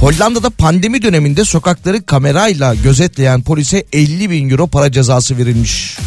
Hollanda'da 0.00 0.50
pandemi 0.50 1.02
döneminde 1.02 1.44
sokakları 1.44 2.06
kamerayla 2.06 2.74
gözetleyen 2.74 3.42
polise 3.42 3.84
50 3.92 4.30
bin 4.30 4.50
euro 4.50 4.66
para 4.66 4.92
cezası 4.92 5.38
verilmiş. 5.38 5.98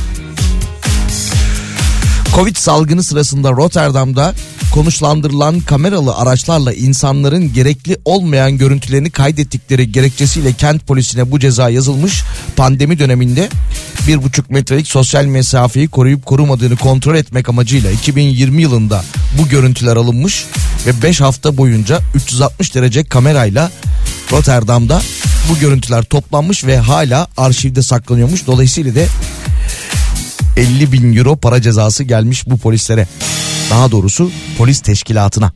Covid 2.36 2.56
salgını 2.56 3.04
sırasında 3.04 3.52
Rotterdam'da 3.52 4.34
konuşlandırılan 4.80 5.60
kameralı 5.60 6.16
araçlarla 6.16 6.74
insanların 6.74 7.54
gerekli 7.54 7.98
olmayan 8.06 8.58
görüntülerini 8.58 9.12
kaydettikleri 9.12 9.92
gerekçesiyle 9.92 10.54
kent 10.54 10.88
polisine 10.88 11.32
bu 11.32 11.40
ceza 11.40 11.70
yazılmış. 11.70 12.24
Pandemi 12.56 13.00
döneminde 13.00 13.50
bir 14.08 14.24
buçuk 14.24 14.50
metrelik 14.50 14.88
sosyal 14.88 15.26
mesafeyi 15.26 15.88
koruyup 15.88 16.26
korumadığını 16.26 16.78
kontrol 16.78 17.16
etmek 17.16 17.50
amacıyla 17.50 17.92
2020 17.92 18.62
yılında 18.62 19.04
bu 19.40 19.50
görüntüler 19.50 19.96
alınmış 19.96 20.46
ve 20.86 21.02
5 21.02 21.22
hafta 21.22 21.58
boyunca 21.58 22.00
360 22.16 22.76
derece 22.76 23.04
kamerayla 23.04 23.72
Rotterdam'da 24.32 25.02
bu 25.50 25.60
görüntüler 25.60 26.04
toplanmış 26.04 26.66
ve 26.66 26.78
hala 26.78 27.28
arşivde 27.38 27.82
saklanıyormuş. 27.82 28.48
Dolayısıyla 28.48 28.96
da 28.96 29.02
50 30.60 30.92
bin 30.92 31.16
euro 31.16 31.36
para 31.36 31.62
cezası 31.62 32.04
gelmiş 32.04 32.50
bu 32.50 32.58
polislere. 32.58 33.08
Daha 33.70 33.92
doğrusu 33.92 34.32
polis 34.58 34.80
teşkilatına. 34.80 35.52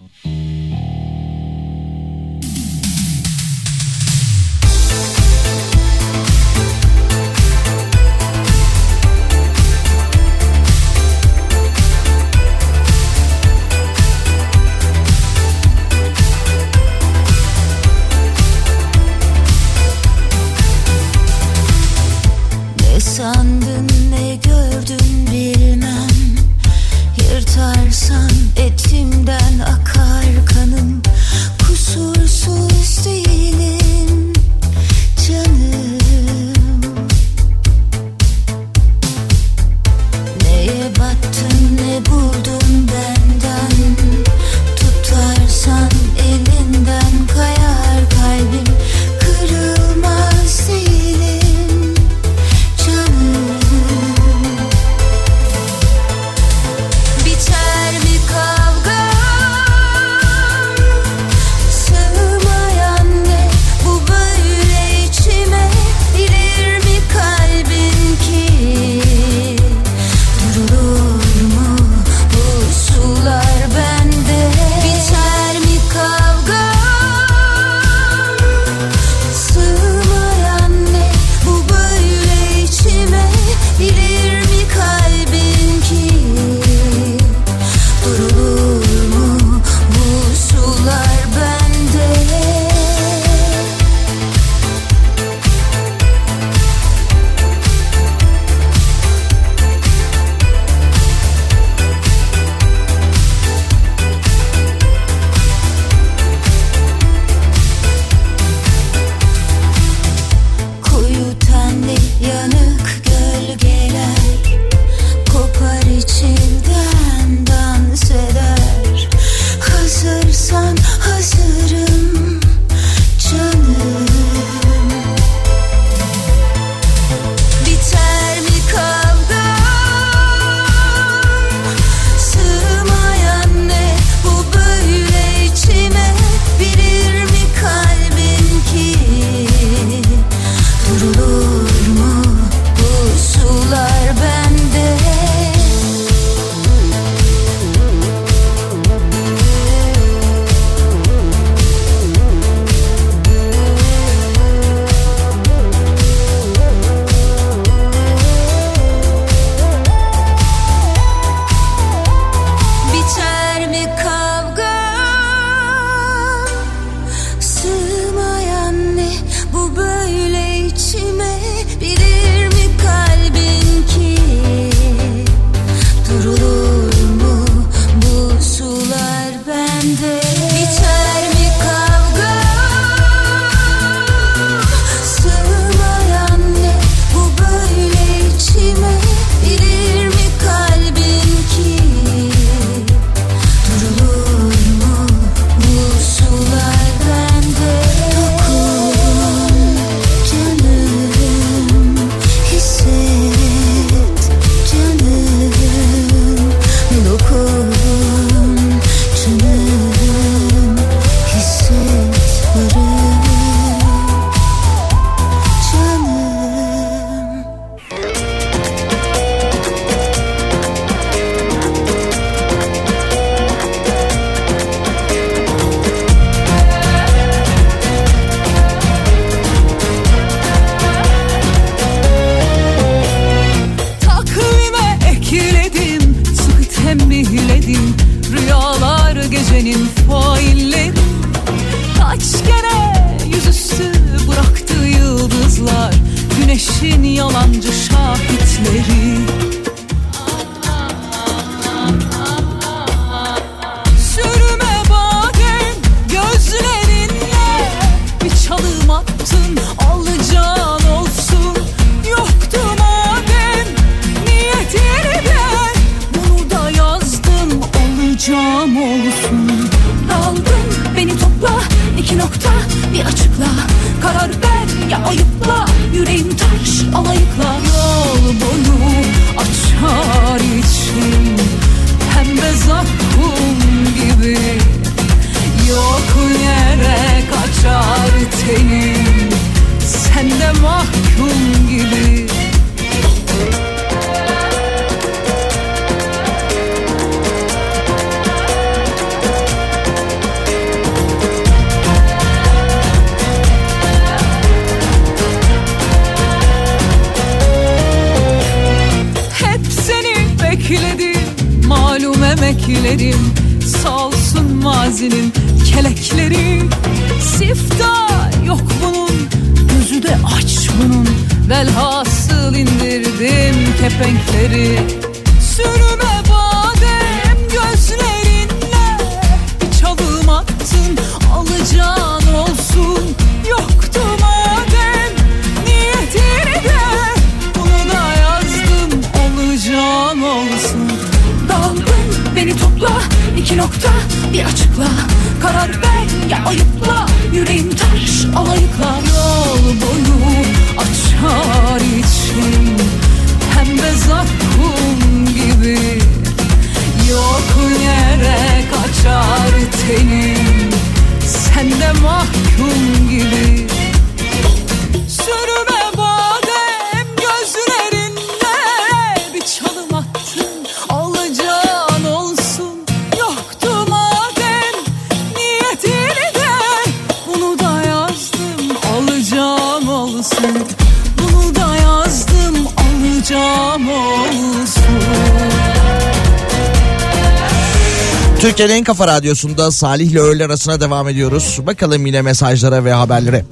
Radyosunda 389.13 389.71
Salih 389.71 390.11
ile 390.11 390.19
öğle 390.19 390.45
arasına 390.45 390.81
devam 390.81 391.09
ediyoruz. 391.09 391.59
Bakalım 391.65 392.05
yine 392.05 392.21
mesajlara 392.21 392.85
ve 392.85 392.93
haberlere. 392.93 393.45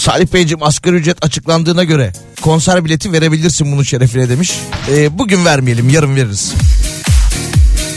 Salih 0.00 0.26
Beyciğim 0.34 0.62
asgari 0.62 0.96
ücret 0.96 1.24
açıklandığına 1.24 1.84
göre 1.84 2.12
konser 2.42 2.84
bileti 2.84 3.12
verebilirsin 3.12 3.72
bunun 3.72 3.82
şerefine 3.82 4.28
demiş. 4.28 4.52
Ee, 4.90 5.18
bugün 5.18 5.44
vermeyelim 5.44 5.88
yarın 5.88 6.16
veririz. 6.16 6.52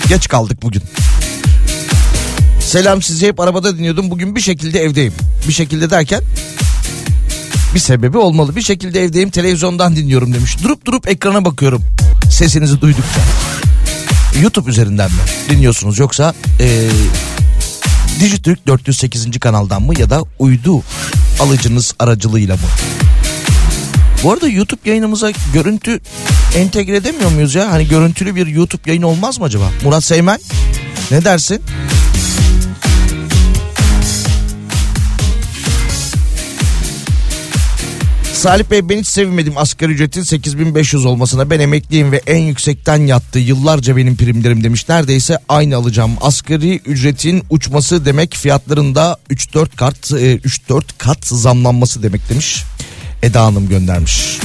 Geç 0.09 0.27
kaldık 0.27 0.63
bugün. 0.63 0.83
Selam 2.59 3.01
sizi 3.01 3.27
hep 3.27 3.39
arabada 3.39 3.77
dinliyordum. 3.77 4.11
Bugün 4.11 4.35
bir 4.35 4.41
şekilde 4.41 4.79
evdeyim. 4.79 5.13
Bir 5.47 5.53
şekilde 5.53 5.89
derken 5.89 6.21
bir 7.75 7.79
sebebi 7.79 8.17
olmalı. 8.17 8.55
Bir 8.55 8.61
şekilde 8.61 9.03
evdeyim 9.03 9.29
televizyondan 9.29 9.95
dinliyorum 9.95 10.33
demiş. 10.33 10.57
Durup 10.63 10.85
durup 10.85 11.07
ekrana 11.07 11.45
bakıyorum 11.45 11.81
sesinizi 12.31 12.81
duydukça. 12.81 13.21
YouTube 14.41 14.69
üzerinden 14.69 15.11
mi 15.11 15.17
dinliyorsunuz 15.49 15.99
yoksa 15.99 16.33
e, 16.59 16.89
Dijitürk 18.19 18.67
408. 18.67 19.39
kanaldan 19.39 19.81
mı 19.81 19.99
ya 19.99 20.09
da 20.09 20.23
uydu 20.39 20.83
alıcınız 21.39 21.93
aracılığıyla 21.99 22.55
mı? 22.55 22.61
Bu 24.23 24.31
arada 24.31 24.47
YouTube 24.47 24.89
yayınımıza 24.89 25.31
görüntü 25.53 25.99
entegre 26.55 26.95
edemiyor 26.95 27.31
muyuz 27.31 27.55
ya? 27.55 27.71
Hani 27.71 27.87
görüntülü 27.87 28.35
bir 28.35 28.47
YouTube 28.47 28.81
yayın 28.85 29.01
olmaz 29.01 29.39
mı 29.39 29.45
acaba? 29.45 29.71
Murat 29.83 30.03
Seymen 30.03 30.39
ne 31.11 31.25
dersin? 31.25 31.61
Salih 38.41 38.71
Bey 38.71 38.89
ben 38.89 38.97
hiç 38.97 39.07
sevinmedim 39.07 39.53
asgari 39.57 39.91
ücretin 39.91 40.23
8500 40.23 41.05
olmasına. 41.05 41.49
Ben 41.49 41.59
emekliyim 41.59 42.11
ve 42.11 42.21
en 42.27 42.37
yüksekten 42.37 42.97
yattı. 42.97 43.39
Yıllarca 43.39 43.97
benim 43.97 44.15
primlerim 44.15 44.63
demiş. 44.63 44.89
Neredeyse 44.89 45.37
aynı 45.49 45.75
alacağım. 45.75 46.11
Asgari 46.21 46.77
ücretin 46.77 47.43
uçması 47.49 48.05
demek 48.05 48.35
fiyatlarında 48.35 49.17
3-4 49.29 49.75
kat 49.75 50.11
e, 50.11 50.35
3-4 50.37 50.83
kat 50.97 51.27
zamlanması 51.27 52.03
demek 52.03 52.29
demiş. 52.29 52.63
Eda 53.23 53.45
Hanım 53.45 53.69
göndermiş. 53.69 54.39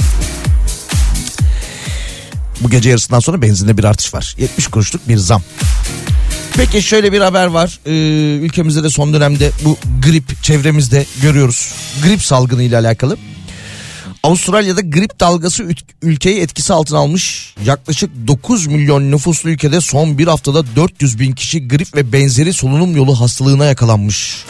Bu 2.61 2.69
gece 2.69 2.89
yarısından 2.89 3.19
sonra 3.19 3.41
benzinde 3.41 3.77
bir 3.77 3.83
artış 3.83 4.13
var. 4.13 4.35
70 4.37 4.67
kuruşluk 4.67 5.09
bir 5.09 5.17
zam. 5.17 5.41
Peki 6.53 6.81
şöyle 6.81 7.11
bir 7.11 7.21
haber 7.21 7.47
var. 7.47 7.79
Ee, 7.85 7.91
ülkemizde 8.45 8.83
de 8.83 8.89
son 8.89 9.13
dönemde 9.13 9.51
bu 9.65 9.77
grip 10.05 10.43
çevremizde 10.43 11.05
görüyoruz. 11.21 11.73
Grip 12.03 12.21
salgını 12.21 12.63
ile 12.63 12.77
alakalı. 12.77 13.17
Avustralya'da 14.23 14.81
grip 14.81 15.19
dalgası 15.19 15.63
ül- 15.63 15.83
ülkeyi 16.01 16.41
etkisi 16.41 16.73
altına 16.73 16.99
almış. 16.99 17.55
Yaklaşık 17.65 18.09
9 18.27 18.67
milyon 18.67 19.11
nüfuslu 19.11 19.49
ülkede 19.49 19.81
son 19.81 20.17
bir 20.17 20.27
haftada 20.27 20.75
400 20.75 21.19
bin 21.19 21.31
kişi 21.33 21.67
grip 21.67 21.95
ve 21.95 22.13
benzeri 22.13 22.53
solunum 22.53 22.95
yolu 22.95 23.19
hastalığına 23.19 23.65
yakalanmış. 23.65 24.45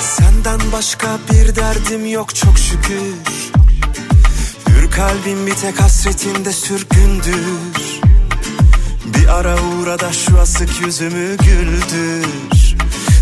Senden 0.00 0.72
başka 0.72 1.18
bir 1.32 1.56
derdim 1.56 2.06
yok 2.06 2.34
çok 2.34 2.58
şükür 2.58 3.14
Hür 4.68 4.90
kalbim 4.90 5.46
bir 5.46 5.54
tek 5.54 5.80
hasretinde 5.80 6.52
sürgündür 6.52 8.00
Bir 9.04 9.28
ara 9.28 9.56
uğra 9.62 10.00
da 10.00 10.12
şu 10.12 10.38
asık 10.40 10.80
yüzümü 10.86 11.36
güldür 11.36 12.26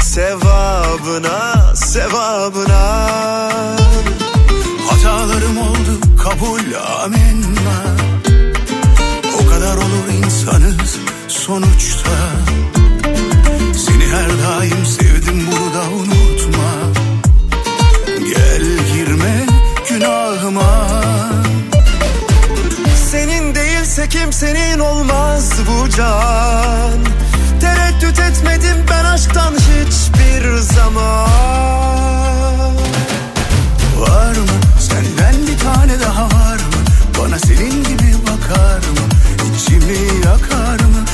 Sevabına, 0.03 1.75
sevabına 1.77 3.09
Hatalarım 4.89 5.59
oldu 5.59 6.01
kabul 6.23 6.75
amenna. 7.03 7.97
O 9.43 9.51
kadar 9.51 9.77
olur 9.77 10.25
insanız 10.25 10.99
sonuçta. 11.29 12.11
Seni 13.77 14.07
her 14.07 14.29
daim 14.29 14.87
sevdim 14.87 15.47
bunu 15.47 15.97
unutma. 15.97 16.71
Gel 18.07 18.63
girme 18.95 19.47
günahıma. 19.89 20.89
Senin 23.11 23.55
değilse 23.55 24.09
kimsenin 24.09 24.79
olmaz 24.79 25.53
bu 25.67 25.91
can. 25.91 26.99
Tereddüt 27.61 28.21
etmedim 28.21 28.85
ben 28.91 29.05
aşktan 29.05 29.55
hiçbir 29.55 30.57
zaman 30.57 31.88
senin 37.39 37.85
gibi 37.85 38.15
bakar 38.27 38.79
mı? 38.79 39.05
İçimi 39.55 39.99
yakar 40.25 40.81
mı 40.81 41.08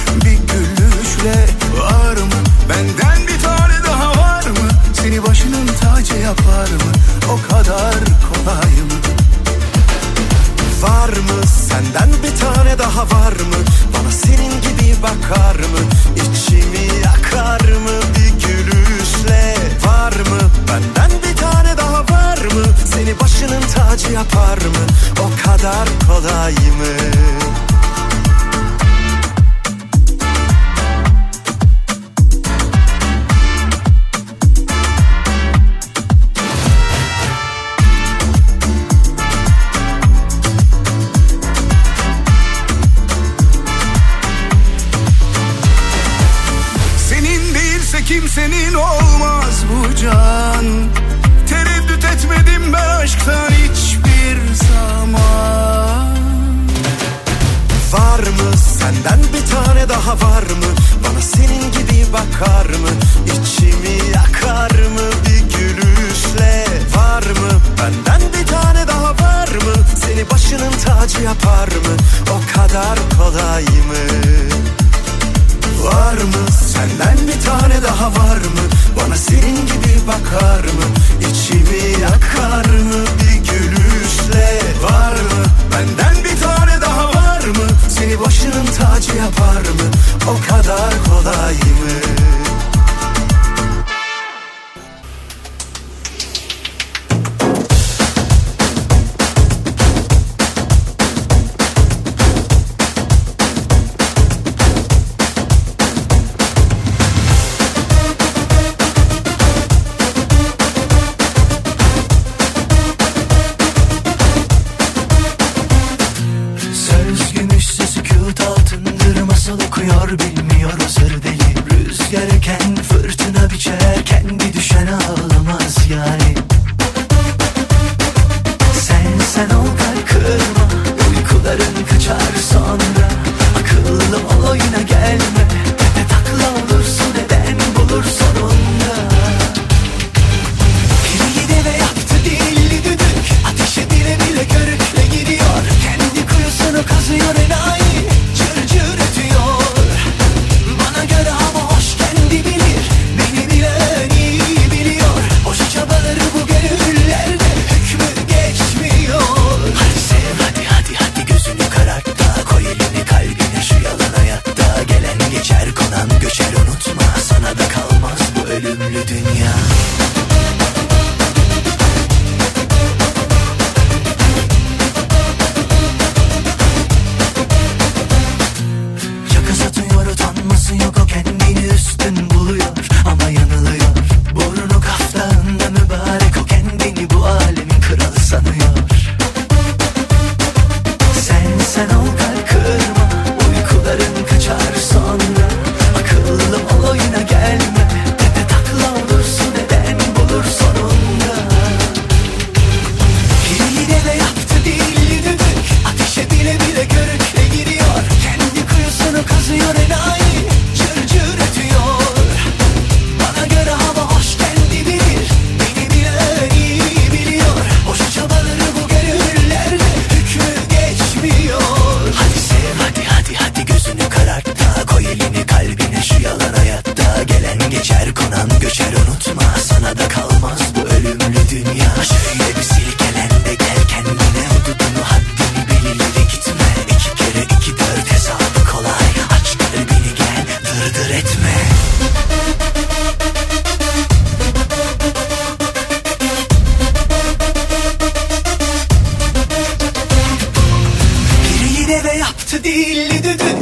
dilli 252.64 253.24
düdü 253.24 253.53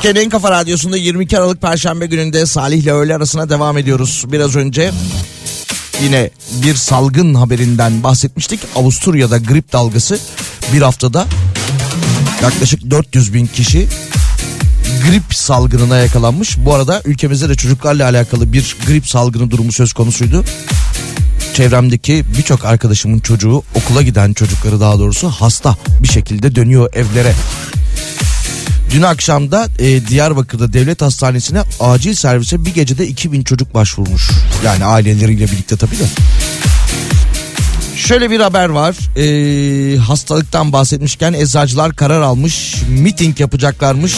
Türkiye'nin 0.00 0.26
en 0.26 0.30
kafa 0.30 0.50
radyosunda 0.50 0.96
22 0.96 1.38
Aralık 1.38 1.62
Perşembe 1.62 2.06
gününde 2.06 2.46
Salih 2.46 2.82
ile 2.82 2.92
öğle 2.92 3.16
arasına 3.16 3.50
devam 3.50 3.78
ediyoruz. 3.78 4.24
Biraz 4.32 4.56
önce 4.56 4.92
yine 6.02 6.30
bir 6.64 6.74
salgın 6.74 7.34
haberinden 7.34 8.02
bahsetmiştik. 8.02 8.60
Avusturya'da 8.76 9.38
grip 9.38 9.72
dalgası 9.72 10.18
bir 10.72 10.82
haftada 10.82 11.26
yaklaşık 12.42 12.90
400 12.90 13.34
bin 13.34 13.46
kişi 13.46 13.88
grip 15.08 15.34
salgınına 15.34 15.96
yakalanmış. 15.96 16.56
Bu 16.58 16.74
arada 16.74 17.02
ülkemizde 17.04 17.48
de 17.48 17.54
çocuklarla 17.54 18.04
alakalı 18.04 18.52
bir 18.52 18.76
grip 18.86 19.08
salgını 19.08 19.50
durumu 19.50 19.72
söz 19.72 19.92
konusuydu. 19.92 20.44
Çevremdeki 21.54 22.24
birçok 22.38 22.64
arkadaşımın 22.64 23.18
çocuğu 23.18 23.62
okula 23.74 24.02
giden 24.02 24.32
çocukları 24.32 24.80
daha 24.80 24.98
doğrusu 24.98 25.28
hasta 25.28 25.76
bir 26.02 26.08
şekilde 26.08 26.54
dönüyor 26.54 26.94
evlere. 26.94 27.34
Dün 28.90 29.02
akşamda 29.02 29.68
e, 29.78 30.06
Diyarbakır'da 30.06 30.72
devlet 30.72 31.02
hastanesine 31.02 31.62
acil 31.80 32.14
servise 32.14 32.64
bir 32.64 32.74
gecede 32.74 33.06
2000 33.06 33.42
çocuk 33.42 33.74
başvurmuş. 33.74 34.30
Yani 34.64 34.84
aileleriyle 34.84 35.44
birlikte 35.44 35.76
tabii 35.76 35.98
de. 35.98 36.04
Şöyle 37.96 38.30
bir 38.30 38.40
haber 38.40 38.68
var. 38.68 38.96
Ee, 39.16 39.98
hastalıktan 39.98 40.72
bahsetmişken 40.72 41.32
eczacılar 41.32 41.96
karar 41.96 42.20
almış. 42.20 42.74
Miting 42.88 43.40
yapacaklarmış 43.40 44.14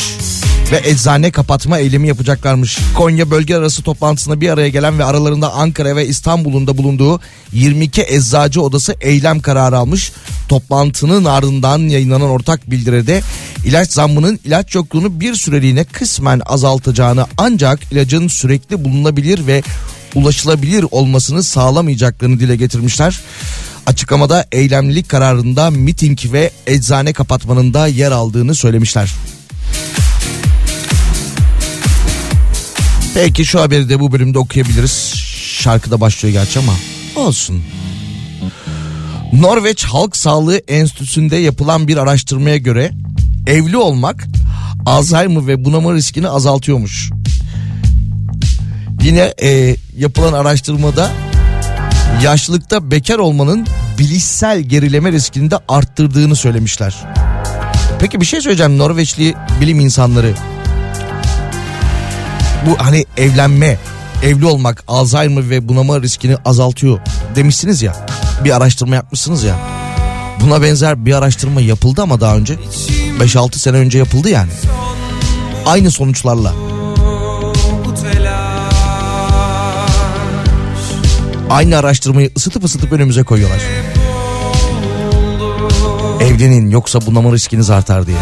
ve 0.72 0.80
eczane 0.84 1.30
kapatma 1.30 1.78
eylemi 1.78 2.08
yapacaklarmış. 2.08 2.78
Konya 2.94 3.30
bölge 3.30 3.56
arası 3.56 3.82
toplantısında 3.82 4.40
bir 4.40 4.48
araya 4.48 4.68
gelen 4.68 4.98
ve 4.98 5.04
aralarında 5.04 5.52
Ankara 5.52 5.96
ve 5.96 6.06
İstanbul'un 6.06 6.66
da 6.66 6.78
bulunduğu 6.78 7.20
22 7.52 8.02
eczacı 8.02 8.62
odası 8.62 8.94
eylem 9.00 9.40
kararı 9.40 9.78
almış. 9.78 10.12
Toplantının 10.48 11.24
ardından 11.24 11.78
yayınlanan 11.78 12.30
ortak 12.30 12.70
bildiride 12.70 13.20
ilaç 13.64 13.92
zammının 13.92 14.40
ilaç 14.44 14.74
yokluğunu 14.74 15.20
bir 15.20 15.34
süreliğine 15.34 15.84
kısmen 15.84 16.40
azaltacağını 16.46 17.26
ancak 17.38 17.92
ilacın 17.92 18.28
sürekli 18.28 18.84
bulunabilir 18.84 19.46
ve 19.46 19.62
ulaşılabilir 20.14 20.86
olmasını 20.90 21.42
sağlamayacaklarını 21.42 22.40
dile 22.40 22.56
getirmişler. 22.56 23.20
Açıklamada 23.86 24.46
eylemlilik 24.52 25.08
kararında 25.08 25.70
miting 25.70 26.18
ve 26.32 26.50
eczane 26.66 27.12
kapatmanın 27.12 27.74
da 27.74 27.86
yer 27.86 28.12
aldığını 28.12 28.54
söylemişler. 28.54 29.14
Peki 33.14 33.44
şu 33.44 33.60
haberi 33.60 33.88
de 33.88 34.00
bu 34.00 34.12
bölümde 34.12 34.38
okuyabiliriz. 34.38 35.14
Şarkıda 35.36 36.00
başlıyor 36.00 36.32
gerçi 36.32 36.58
ama 36.58 36.72
olsun. 37.16 37.62
Norveç 39.32 39.84
Halk 39.84 40.16
Sağlığı 40.16 40.56
Enstitüsü'nde 40.56 41.36
yapılan 41.36 41.88
bir 41.88 41.96
araştırmaya 41.96 42.56
göre 42.56 42.90
evli 43.46 43.76
olmak 43.76 44.24
Alzheimer 44.86 45.46
ve 45.46 45.64
bunama 45.64 45.94
riskini 45.94 46.28
azaltıyormuş. 46.28 47.10
Yine 49.02 49.34
e, 49.42 49.76
yapılan 49.98 50.32
araştırmada 50.32 51.10
yaşlılıkta 52.22 52.90
bekar 52.90 53.18
olmanın 53.18 53.66
bilişsel 53.98 54.60
gerileme 54.60 55.12
riskini 55.12 55.50
de 55.50 55.58
arttırdığını 55.68 56.36
söylemişler. 56.36 56.94
Peki 57.98 58.20
bir 58.20 58.26
şey 58.26 58.40
söyleyeceğim 58.40 58.78
Norveçli 58.78 59.34
bilim 59.60 59.80
insanları. 59.80 60.34
Bu 62.66 62.76
hani 62.78 63.06
evlenme, 63.16 63.78
evli 64.22 64.46
olmak 64.46 64.84
Alzheimer 64.88 65.50
ve 65.50 65.68
bunama 65.68 66.00
riskini 66.00 66.36
azaltıyor 66.44 66.98
demişsiniz 67.36 67.82
ya. 67.82 68.06
Bir 68.44 68.56
araştırma 68.56 68.94
yapmışsınız 68.94 69.44
ya. 69.44 69.56
Buna 70.40 70.62
benzer 70.62 71.06
bir 71.06 71.12
araştırma 71.12 71.60
yapıldı 71.60 72.02
ama 72.02 72.20
daha 72.20 72.36
önce 72.36 72.54
5-6 73.20 73.58
sene 73.58 73.76
önce 73.76 73.98
yapıldı 73.98 74.28
yani. 74.28 74.50
Aynı 75.66 75.90
sonuçlarla. 75.90 76.52
Aynı 81.50 81.78
araştırmayı 81.78 82.30
ısıtıp 82.36 82.64
ısıtıp 82.64 82.92
önümüze 82.92 83.22
koyuyorlar. 83.22 83.60
Evlenin 86.20 86.70
yoksa 86.70 87.06
bunama 87.06 87.32
riskiniz 87.32 87.70
artar 87.70 88.06
diye. 88.06 88.16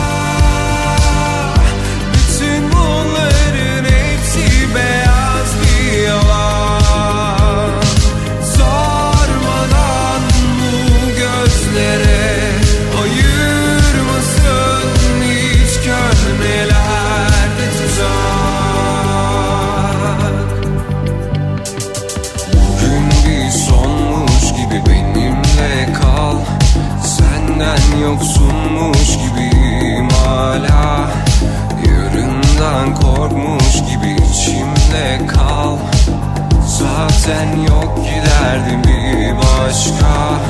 Zaten 37.31 37.57
yok 37.57 37.99
giderdim 38.05 38.83
bir 38.85 39.37
başka. 39.37 40.41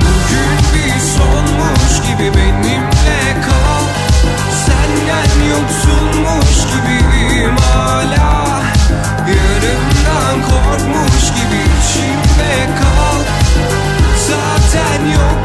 Bugün 0.00 0.58
bir 0.74 1.00
sonmuş 1.00 2.06
gibi 2.06 2.36
benimle 2.36 3.42
kal. 3.46 3.84
Senden 4.66 5.48
yoksunmuş 5.50 6.56
gibiyim 6.70 7.56
hala. 7.56 8.62
Yarından 9.28 10.42
korkmuş 10.42 11.24
gibi 11.30 11.60
içimde 11.80 12.66
kal. 12.80 13.20
Zaten 14.28 15.06
yok 15.06 15.43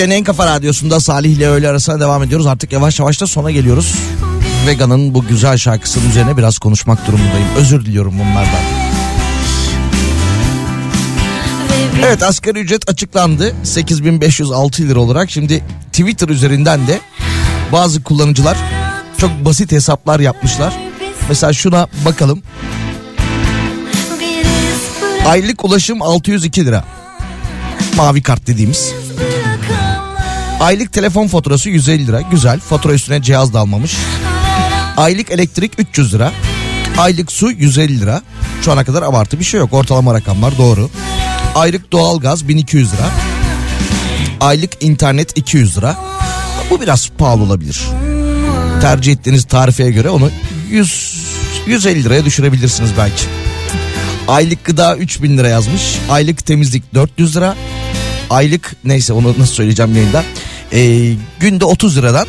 Türkiye'nin 0.00 0.20
en 0.20 0.24
kafa 0.24 0.46
radyosunda 0.46 1.00
Salih 1.00 1.30
ile 1.30 1.48
öğle 1.48 1.68
arasına 1.68 2.00
devam 2.00 2.22
ediyoruz. 2.22 2.46
Artık 2.46 2.72
yavaş 2.72 3.00
yavaş 3.00 3.20
da 3.20 3.26
sona 3.26 3.50
geliyoruz. 3.50 3.94
Vega'nın 4.66 5.14
bu 5.14 5.26
güzel 5.26 5.58
şarkısının 5.58 6.10
üzerine 6.10 6.36
biraz 6.36 6.58
konuşmak 6.58 7.06
durumundayım. 7.06 7.46
Özür 7.56 7.86
diliyorum 7.86 8.14
bunlardan. 8.18 8.60
Evet 12.06 12.22
asgari 12.22 12.58
ücret 12.58 12.90
açıklandı. 12.90 13.54
8506 13.62 14.82
lira 14.82 15.00
olarak. 15.00 15.30
Şimdi 15.30 15.64
Twitter 15.92 16.28
üzerinden 16.28 16.86
de 16.86 17.00
bazı 17.72 18.02
kullanıcılar 18.02 18.56
çok 19.18 19.44
basit 19.44 19.72
hesaplar 19.72 20.20
yapmışlar. 20.20 20.74
Mesela 21.28 21.52
şuna 21.52 21.88
bakalım. 22.04 22.42
Aylık 25.26 25.64
ulaşım 25.64 26.02
602 26.02 26.66
lira. 26.66 26.84
Mavi 27.96 28.22
kart 28.22 28.46
dediğimiz. 28.46 28.92
Aylık 30.60 30.92
telefon 30.92 31.26
faturası 31.26 31.70
150 31.70 32.06
lira. 32.06 32.20
Güzel. 32.20 32.60
Fatura 32.60 32.92
üstüne 32.92 33.22
cihaz 33.22 33.54
da 33.54 33.60
almamış. 33.60 33.96
Aylık 34.96 35.30
elektrik 35.30 35.72
300 35.78 36.14
lira. 36.14 36.32
Aylık 36.98 37.32
su 37.32 37.50
150 37.50 38.00
lira. 38.00 38.22
Şu 38.64 38.72
ana 38.72 38.84
kadar 38.84 39.02
abartı 39.02 39.38
bir 39.38 39.44
şey 39.44 39.60
yok. 39.60 39.72
Ortalama 39.72 40.14
rakamlar 40.14 40.58
doğru. 40.58 40.90
Aylık 41.54 41.92
doğalgaz 41.92 42.48
1200 42.48 42.92
lira. 42.92 43.10
Aylık 44.40 44.70
internet 44.80 45.38
200 45.38 45.78
lira. 45.78 45.96
Bu 46.70 46.80
biraz 46.80 47.08
pahalı 47.18 47.42
olabilir. 47.42 47.80
Tercih 48.80 49.12
ettiğiniz 49.12 49.44
tarifeye 49.44 49.90
göre 49.90 50.10
onu 50.10 50.30
100 50.70 51.24
150 51.66 52.04
liraya 52.04 52.24
düşürebilirsiniz 52.24 52.90
belki. 52.98 53.24
Aylık 54.28 54.64
gıda 54.64 54.96
3000 54.96 55.38
lira 55.38 55.48
yazmış. 55.48 55.98
Aylık 56.10 56.46
temizlik 56.46 56.94
400 56.94 57.36
lira. 57.36 57.56
Aylık 58.30 58.76
neyse 58.84 59.12
onu 59.12 59.34
nasıl 59.38 59.54
söyleyeceğim 59.54 59.96
yayında. 59.96 60.24
Ee, 60.72 61.14
günde 61.40 61.64
30 61.64 61.96
liradan 61.96 62.26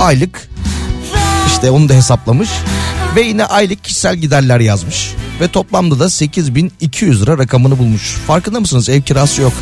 aylık 0.00 0.48
işte 1.46 1.70
onu 1.70 1.88
da 1.88 1.94
hesaplamış 1.94 2.48
ve 3.16 3.22
yine 3.22 3.44
aylık 3.44 3.84
kişisel 3.84 4.16
giderler 4.16 4.60
yazmış 4.60 5.12
ve 5.40 5.48
toplamda 5.48 5.98
da 5.98 6.10
8200 6.10 7.22
lira 7.22 7.38
rakamını 7.38 7.78
bulmuş. 7.78 8.02
Farkında 8.26 8.60
mısınız? 8.60 8.88
Ev 8.88 9.02
kirası 9.02 9.42
yok. 9.42 9.52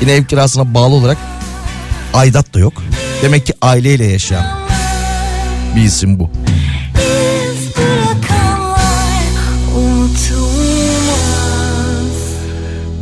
Yine 0.00 0.12
ev 0.12 0.24
kirasına 0.24 0.74
bağlı 0.74 0.94
olarak 0.94 1.18
aidat 2.14 2.54
da 2.54 2.58
yok. 2.58 2.82
Demek 3.22 3.46
ki 3.46 3.52
aileyle 3.62 4.04
yaşayan 4.04 4.46
bir 5.76 5.82
isim 5.82 6.18
bu. 6.18 6.30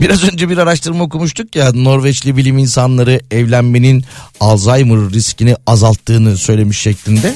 Biraz 0.00 0.24
önce 0.24 0.48
bir 0.48 0.58
araştırma 0.58 1.04
okumuştuk 1.04 1.56
ya 1.56 1.72
Norveçli 1.72 2.36
bilim 2.36 2.58
insanları 2.58 3.20
evlenmenin 3.30 4.04
Alzheimer 4.40 5.10
riskini 5.12 5.56
azalttığını 5.66 6.36
söylemiş 6.36 6.78
şeklinde. 6.78 7.34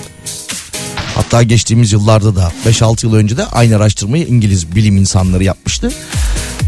Hatta 1.14 1.42
geçtiğimiz 1.42 1.92
yıllarda 1.92 2.36
da 2.36 2.52
5-6 2.66 3.06
yıl 3.06 3.14
önce 3.14 3.36
de 3.36 3.46
aynı 3.46 3.76
araştırmayı 3.76 4.26
İngiliz 4.26 4.74
bilim 4.76 4.96
insanları 4.96 5.44
yapmıştı. 5.44 5.92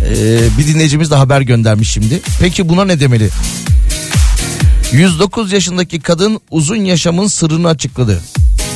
Ee, 0.08 0.38
bir 0.58 0.66
dinleyicimiz 0.66 1.10
de 1.10 1.14
haber 1.14 1.40
göndermiş 1.40 1.90
şimdi. 1.90 2.20
Peki 2.40 2.68
buna 2.68 2.84
ne 2.84 3.00
demeli? 3.00 3.28
109 4.92 5.52
yaşındaki 5.52 6.00
kadın 6.00 6.40
uzun 6.50 6.84
yaşamın 6.84 7.26
sırrını 7.26 7.68
açıkladı. 7.68 8.20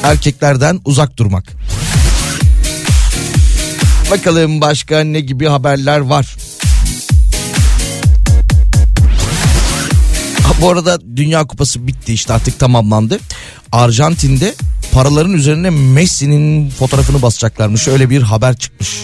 Erkeklerden 0.03 0.81
uzak 0.85 1.17
durmak. 1.17 1.45
Bakalım 4.11 4.61
başka 4.61 5.01
ne 5.01 5.21
gibi 5.21 5.47
haberler 5.47 5.99
var? 5.99 6.37
Bu 10.61 10.71
arada 10.71 10.99
Dünya 11.17 11.45
Kupası 11.47 11.87
bitti 11.87 12.13
işte 12.13 12.33
artık 12.33 12.59
tamamlandı. 12.59 13.19
Arjantin'de 13.73 14.55
paraların 14.93 15.33
üzerine 15.33 15.71
Messi'nin 15.71 16.71
fotoğrafını 16.71 17.23
basacaklarmış. 17.23 17.89
Öyle 17.89 18.11
bir 18.11 18.23
haber 18.23 18.57
çıkmış. 18.57 19.03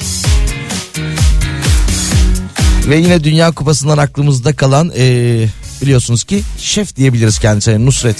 Ve 2.88 2.96
yine 2.96 3.24
Dünya 3.24 3.50
Kupası'ndan 3.50 3.98
aklımızda 3.98 4.56
kalan 4.56 4.92
eee, 4.96 5.48
biliyorsunuz 5.82 6.24
ki 6.24 6.42
şef 6.58 6.96
diyebiliriz 6.96 7.38
kendisine 7.38 7.86
Nusret. 7.86 8.16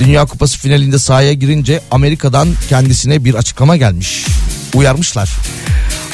Dünya 0.00 0.26
Kupası 0.26 0.58
finalinde 0.58 0.98
sahaya 0.98 1.32
girince 1.32 1.80
Amerika'dan 1.90 2.48
kendisine 2.68 3.24
bir 3.24 3.34
açıklama 3.34 3.76
gelmiş. 3.76 4.26
Uyarmışlar. 4.74 5.30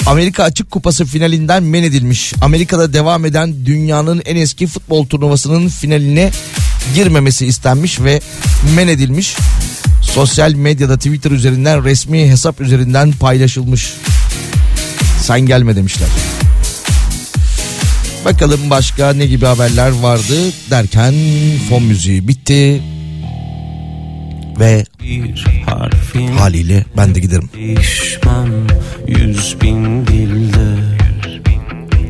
Amerika 0.06 0.44
Açık 0.44 0.70
Kupası 0.70 1.04
finalinden 1.04 1.62
men 1.62 1.82
edilmiş. 1.82 2.32
Amerika'da 2.42 2.92
devam 2.92 3.24
eden 3.24 3.66
dünyanın 3.66 4.22
en 4.24 4.36
eski 4.36 4.66
futbol 4.66 5.06
turnuvasının 5.06 5.68
finaline 5.68 6.30
girmemesi 6.94 7.46
istenmiş 7.46 8.00
ve 8.00 8.20
men 8.76 8.88
edilmiş. 8.88 9.36
Sosyal 10.02 10.52
medyada 10.52 10.96
Twitter 10.96 11.30
üzerinden 11.30 11.84
resmi 11.84 12.30
hesap 12.30 12.60
üzerinden 12.60 13.12
paylaşılmış. 13.12 13.92
Sen 15.22 15.40
gelme 15.40 15.76
demişler. 15.76 16.08
Bakalım 18.24 18.70
başka 18.70 19.12
ne 19.12 19.26
gibi 19.26 19.46
haberler 19.46 19.90
vardı 19.90 20.52
derken 20.70 21.14
fon 21.68 21.82
müziği 21.82 22.28
bitti. 22.28 22.82
Ve 24.60 24.84
haliyle 26.38 26.84
ben 26.96 27.14
de 27.14 27.20
giderim. 27.20 27.50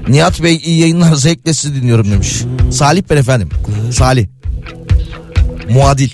Nihat 0.08 0.42
Bey 0.42 0.60
iyi 0.64 0.80
yayınlar 0.80 1.14
zevkle 1.14 1.54
sizi 1.54 1.74
dinliyorum 1.74 2.10
demiş. 2.10 2.32
Salih 2.70 3.02
ben 3.10 3.16
efendim. 3.16 3.48
Salih. 3.92 4.26
Muadil. 5.70 6.10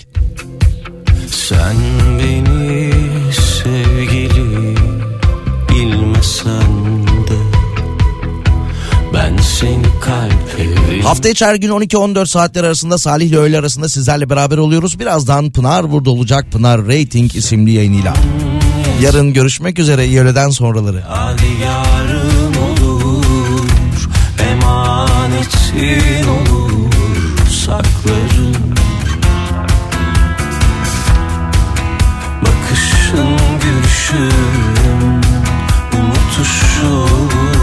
Sen 1.31 1.75
beni 2.19 2.91
sevgili 3.33 4.26
buradayız. 10.97 11.05
Hafta 11.05 11.29
içi 11.29 11.45
her 11.45 11.55
gün 11.55 11.69
12-14 11.69 12.25
saatler 12.25 12.63
arasında 12.63 12.97
Salih 12.97 13.27
ile 13.27 13.37
öğle 13.37 13.59
arasında 13.59 13.89
sizlerle 13.89 14.29
beraber 14.29 14.57
oluyoruz. 14.57 14.99
Birazdan 14.99 15.51
Pınar 15.51 15.91
burada 15.91 16.09
olacak 16.09 16.45
Pınar 16.51 16.87
Rating 16.87 17.35
isimli 17.35 17.71
yayınıyla. 17.71 18.13
Yarın 19.01 19.33
görüşmek 19.33 19.79
üzere 19.79 20.07
iyi 20.07 20.19
öğleden 20.21 20.49
sonraları. 20.49 21.03
Hadi 21.07 21.45
yarın 21.63 22.53
olur 22.81 24.09
emanetin 24.51 26.27
olur 26.27 27.47
saklarım. 27.65 28.75
Bakışın 32.41 33.37
gülüşün 33.63 34.31
unutuşun 35.93 37.56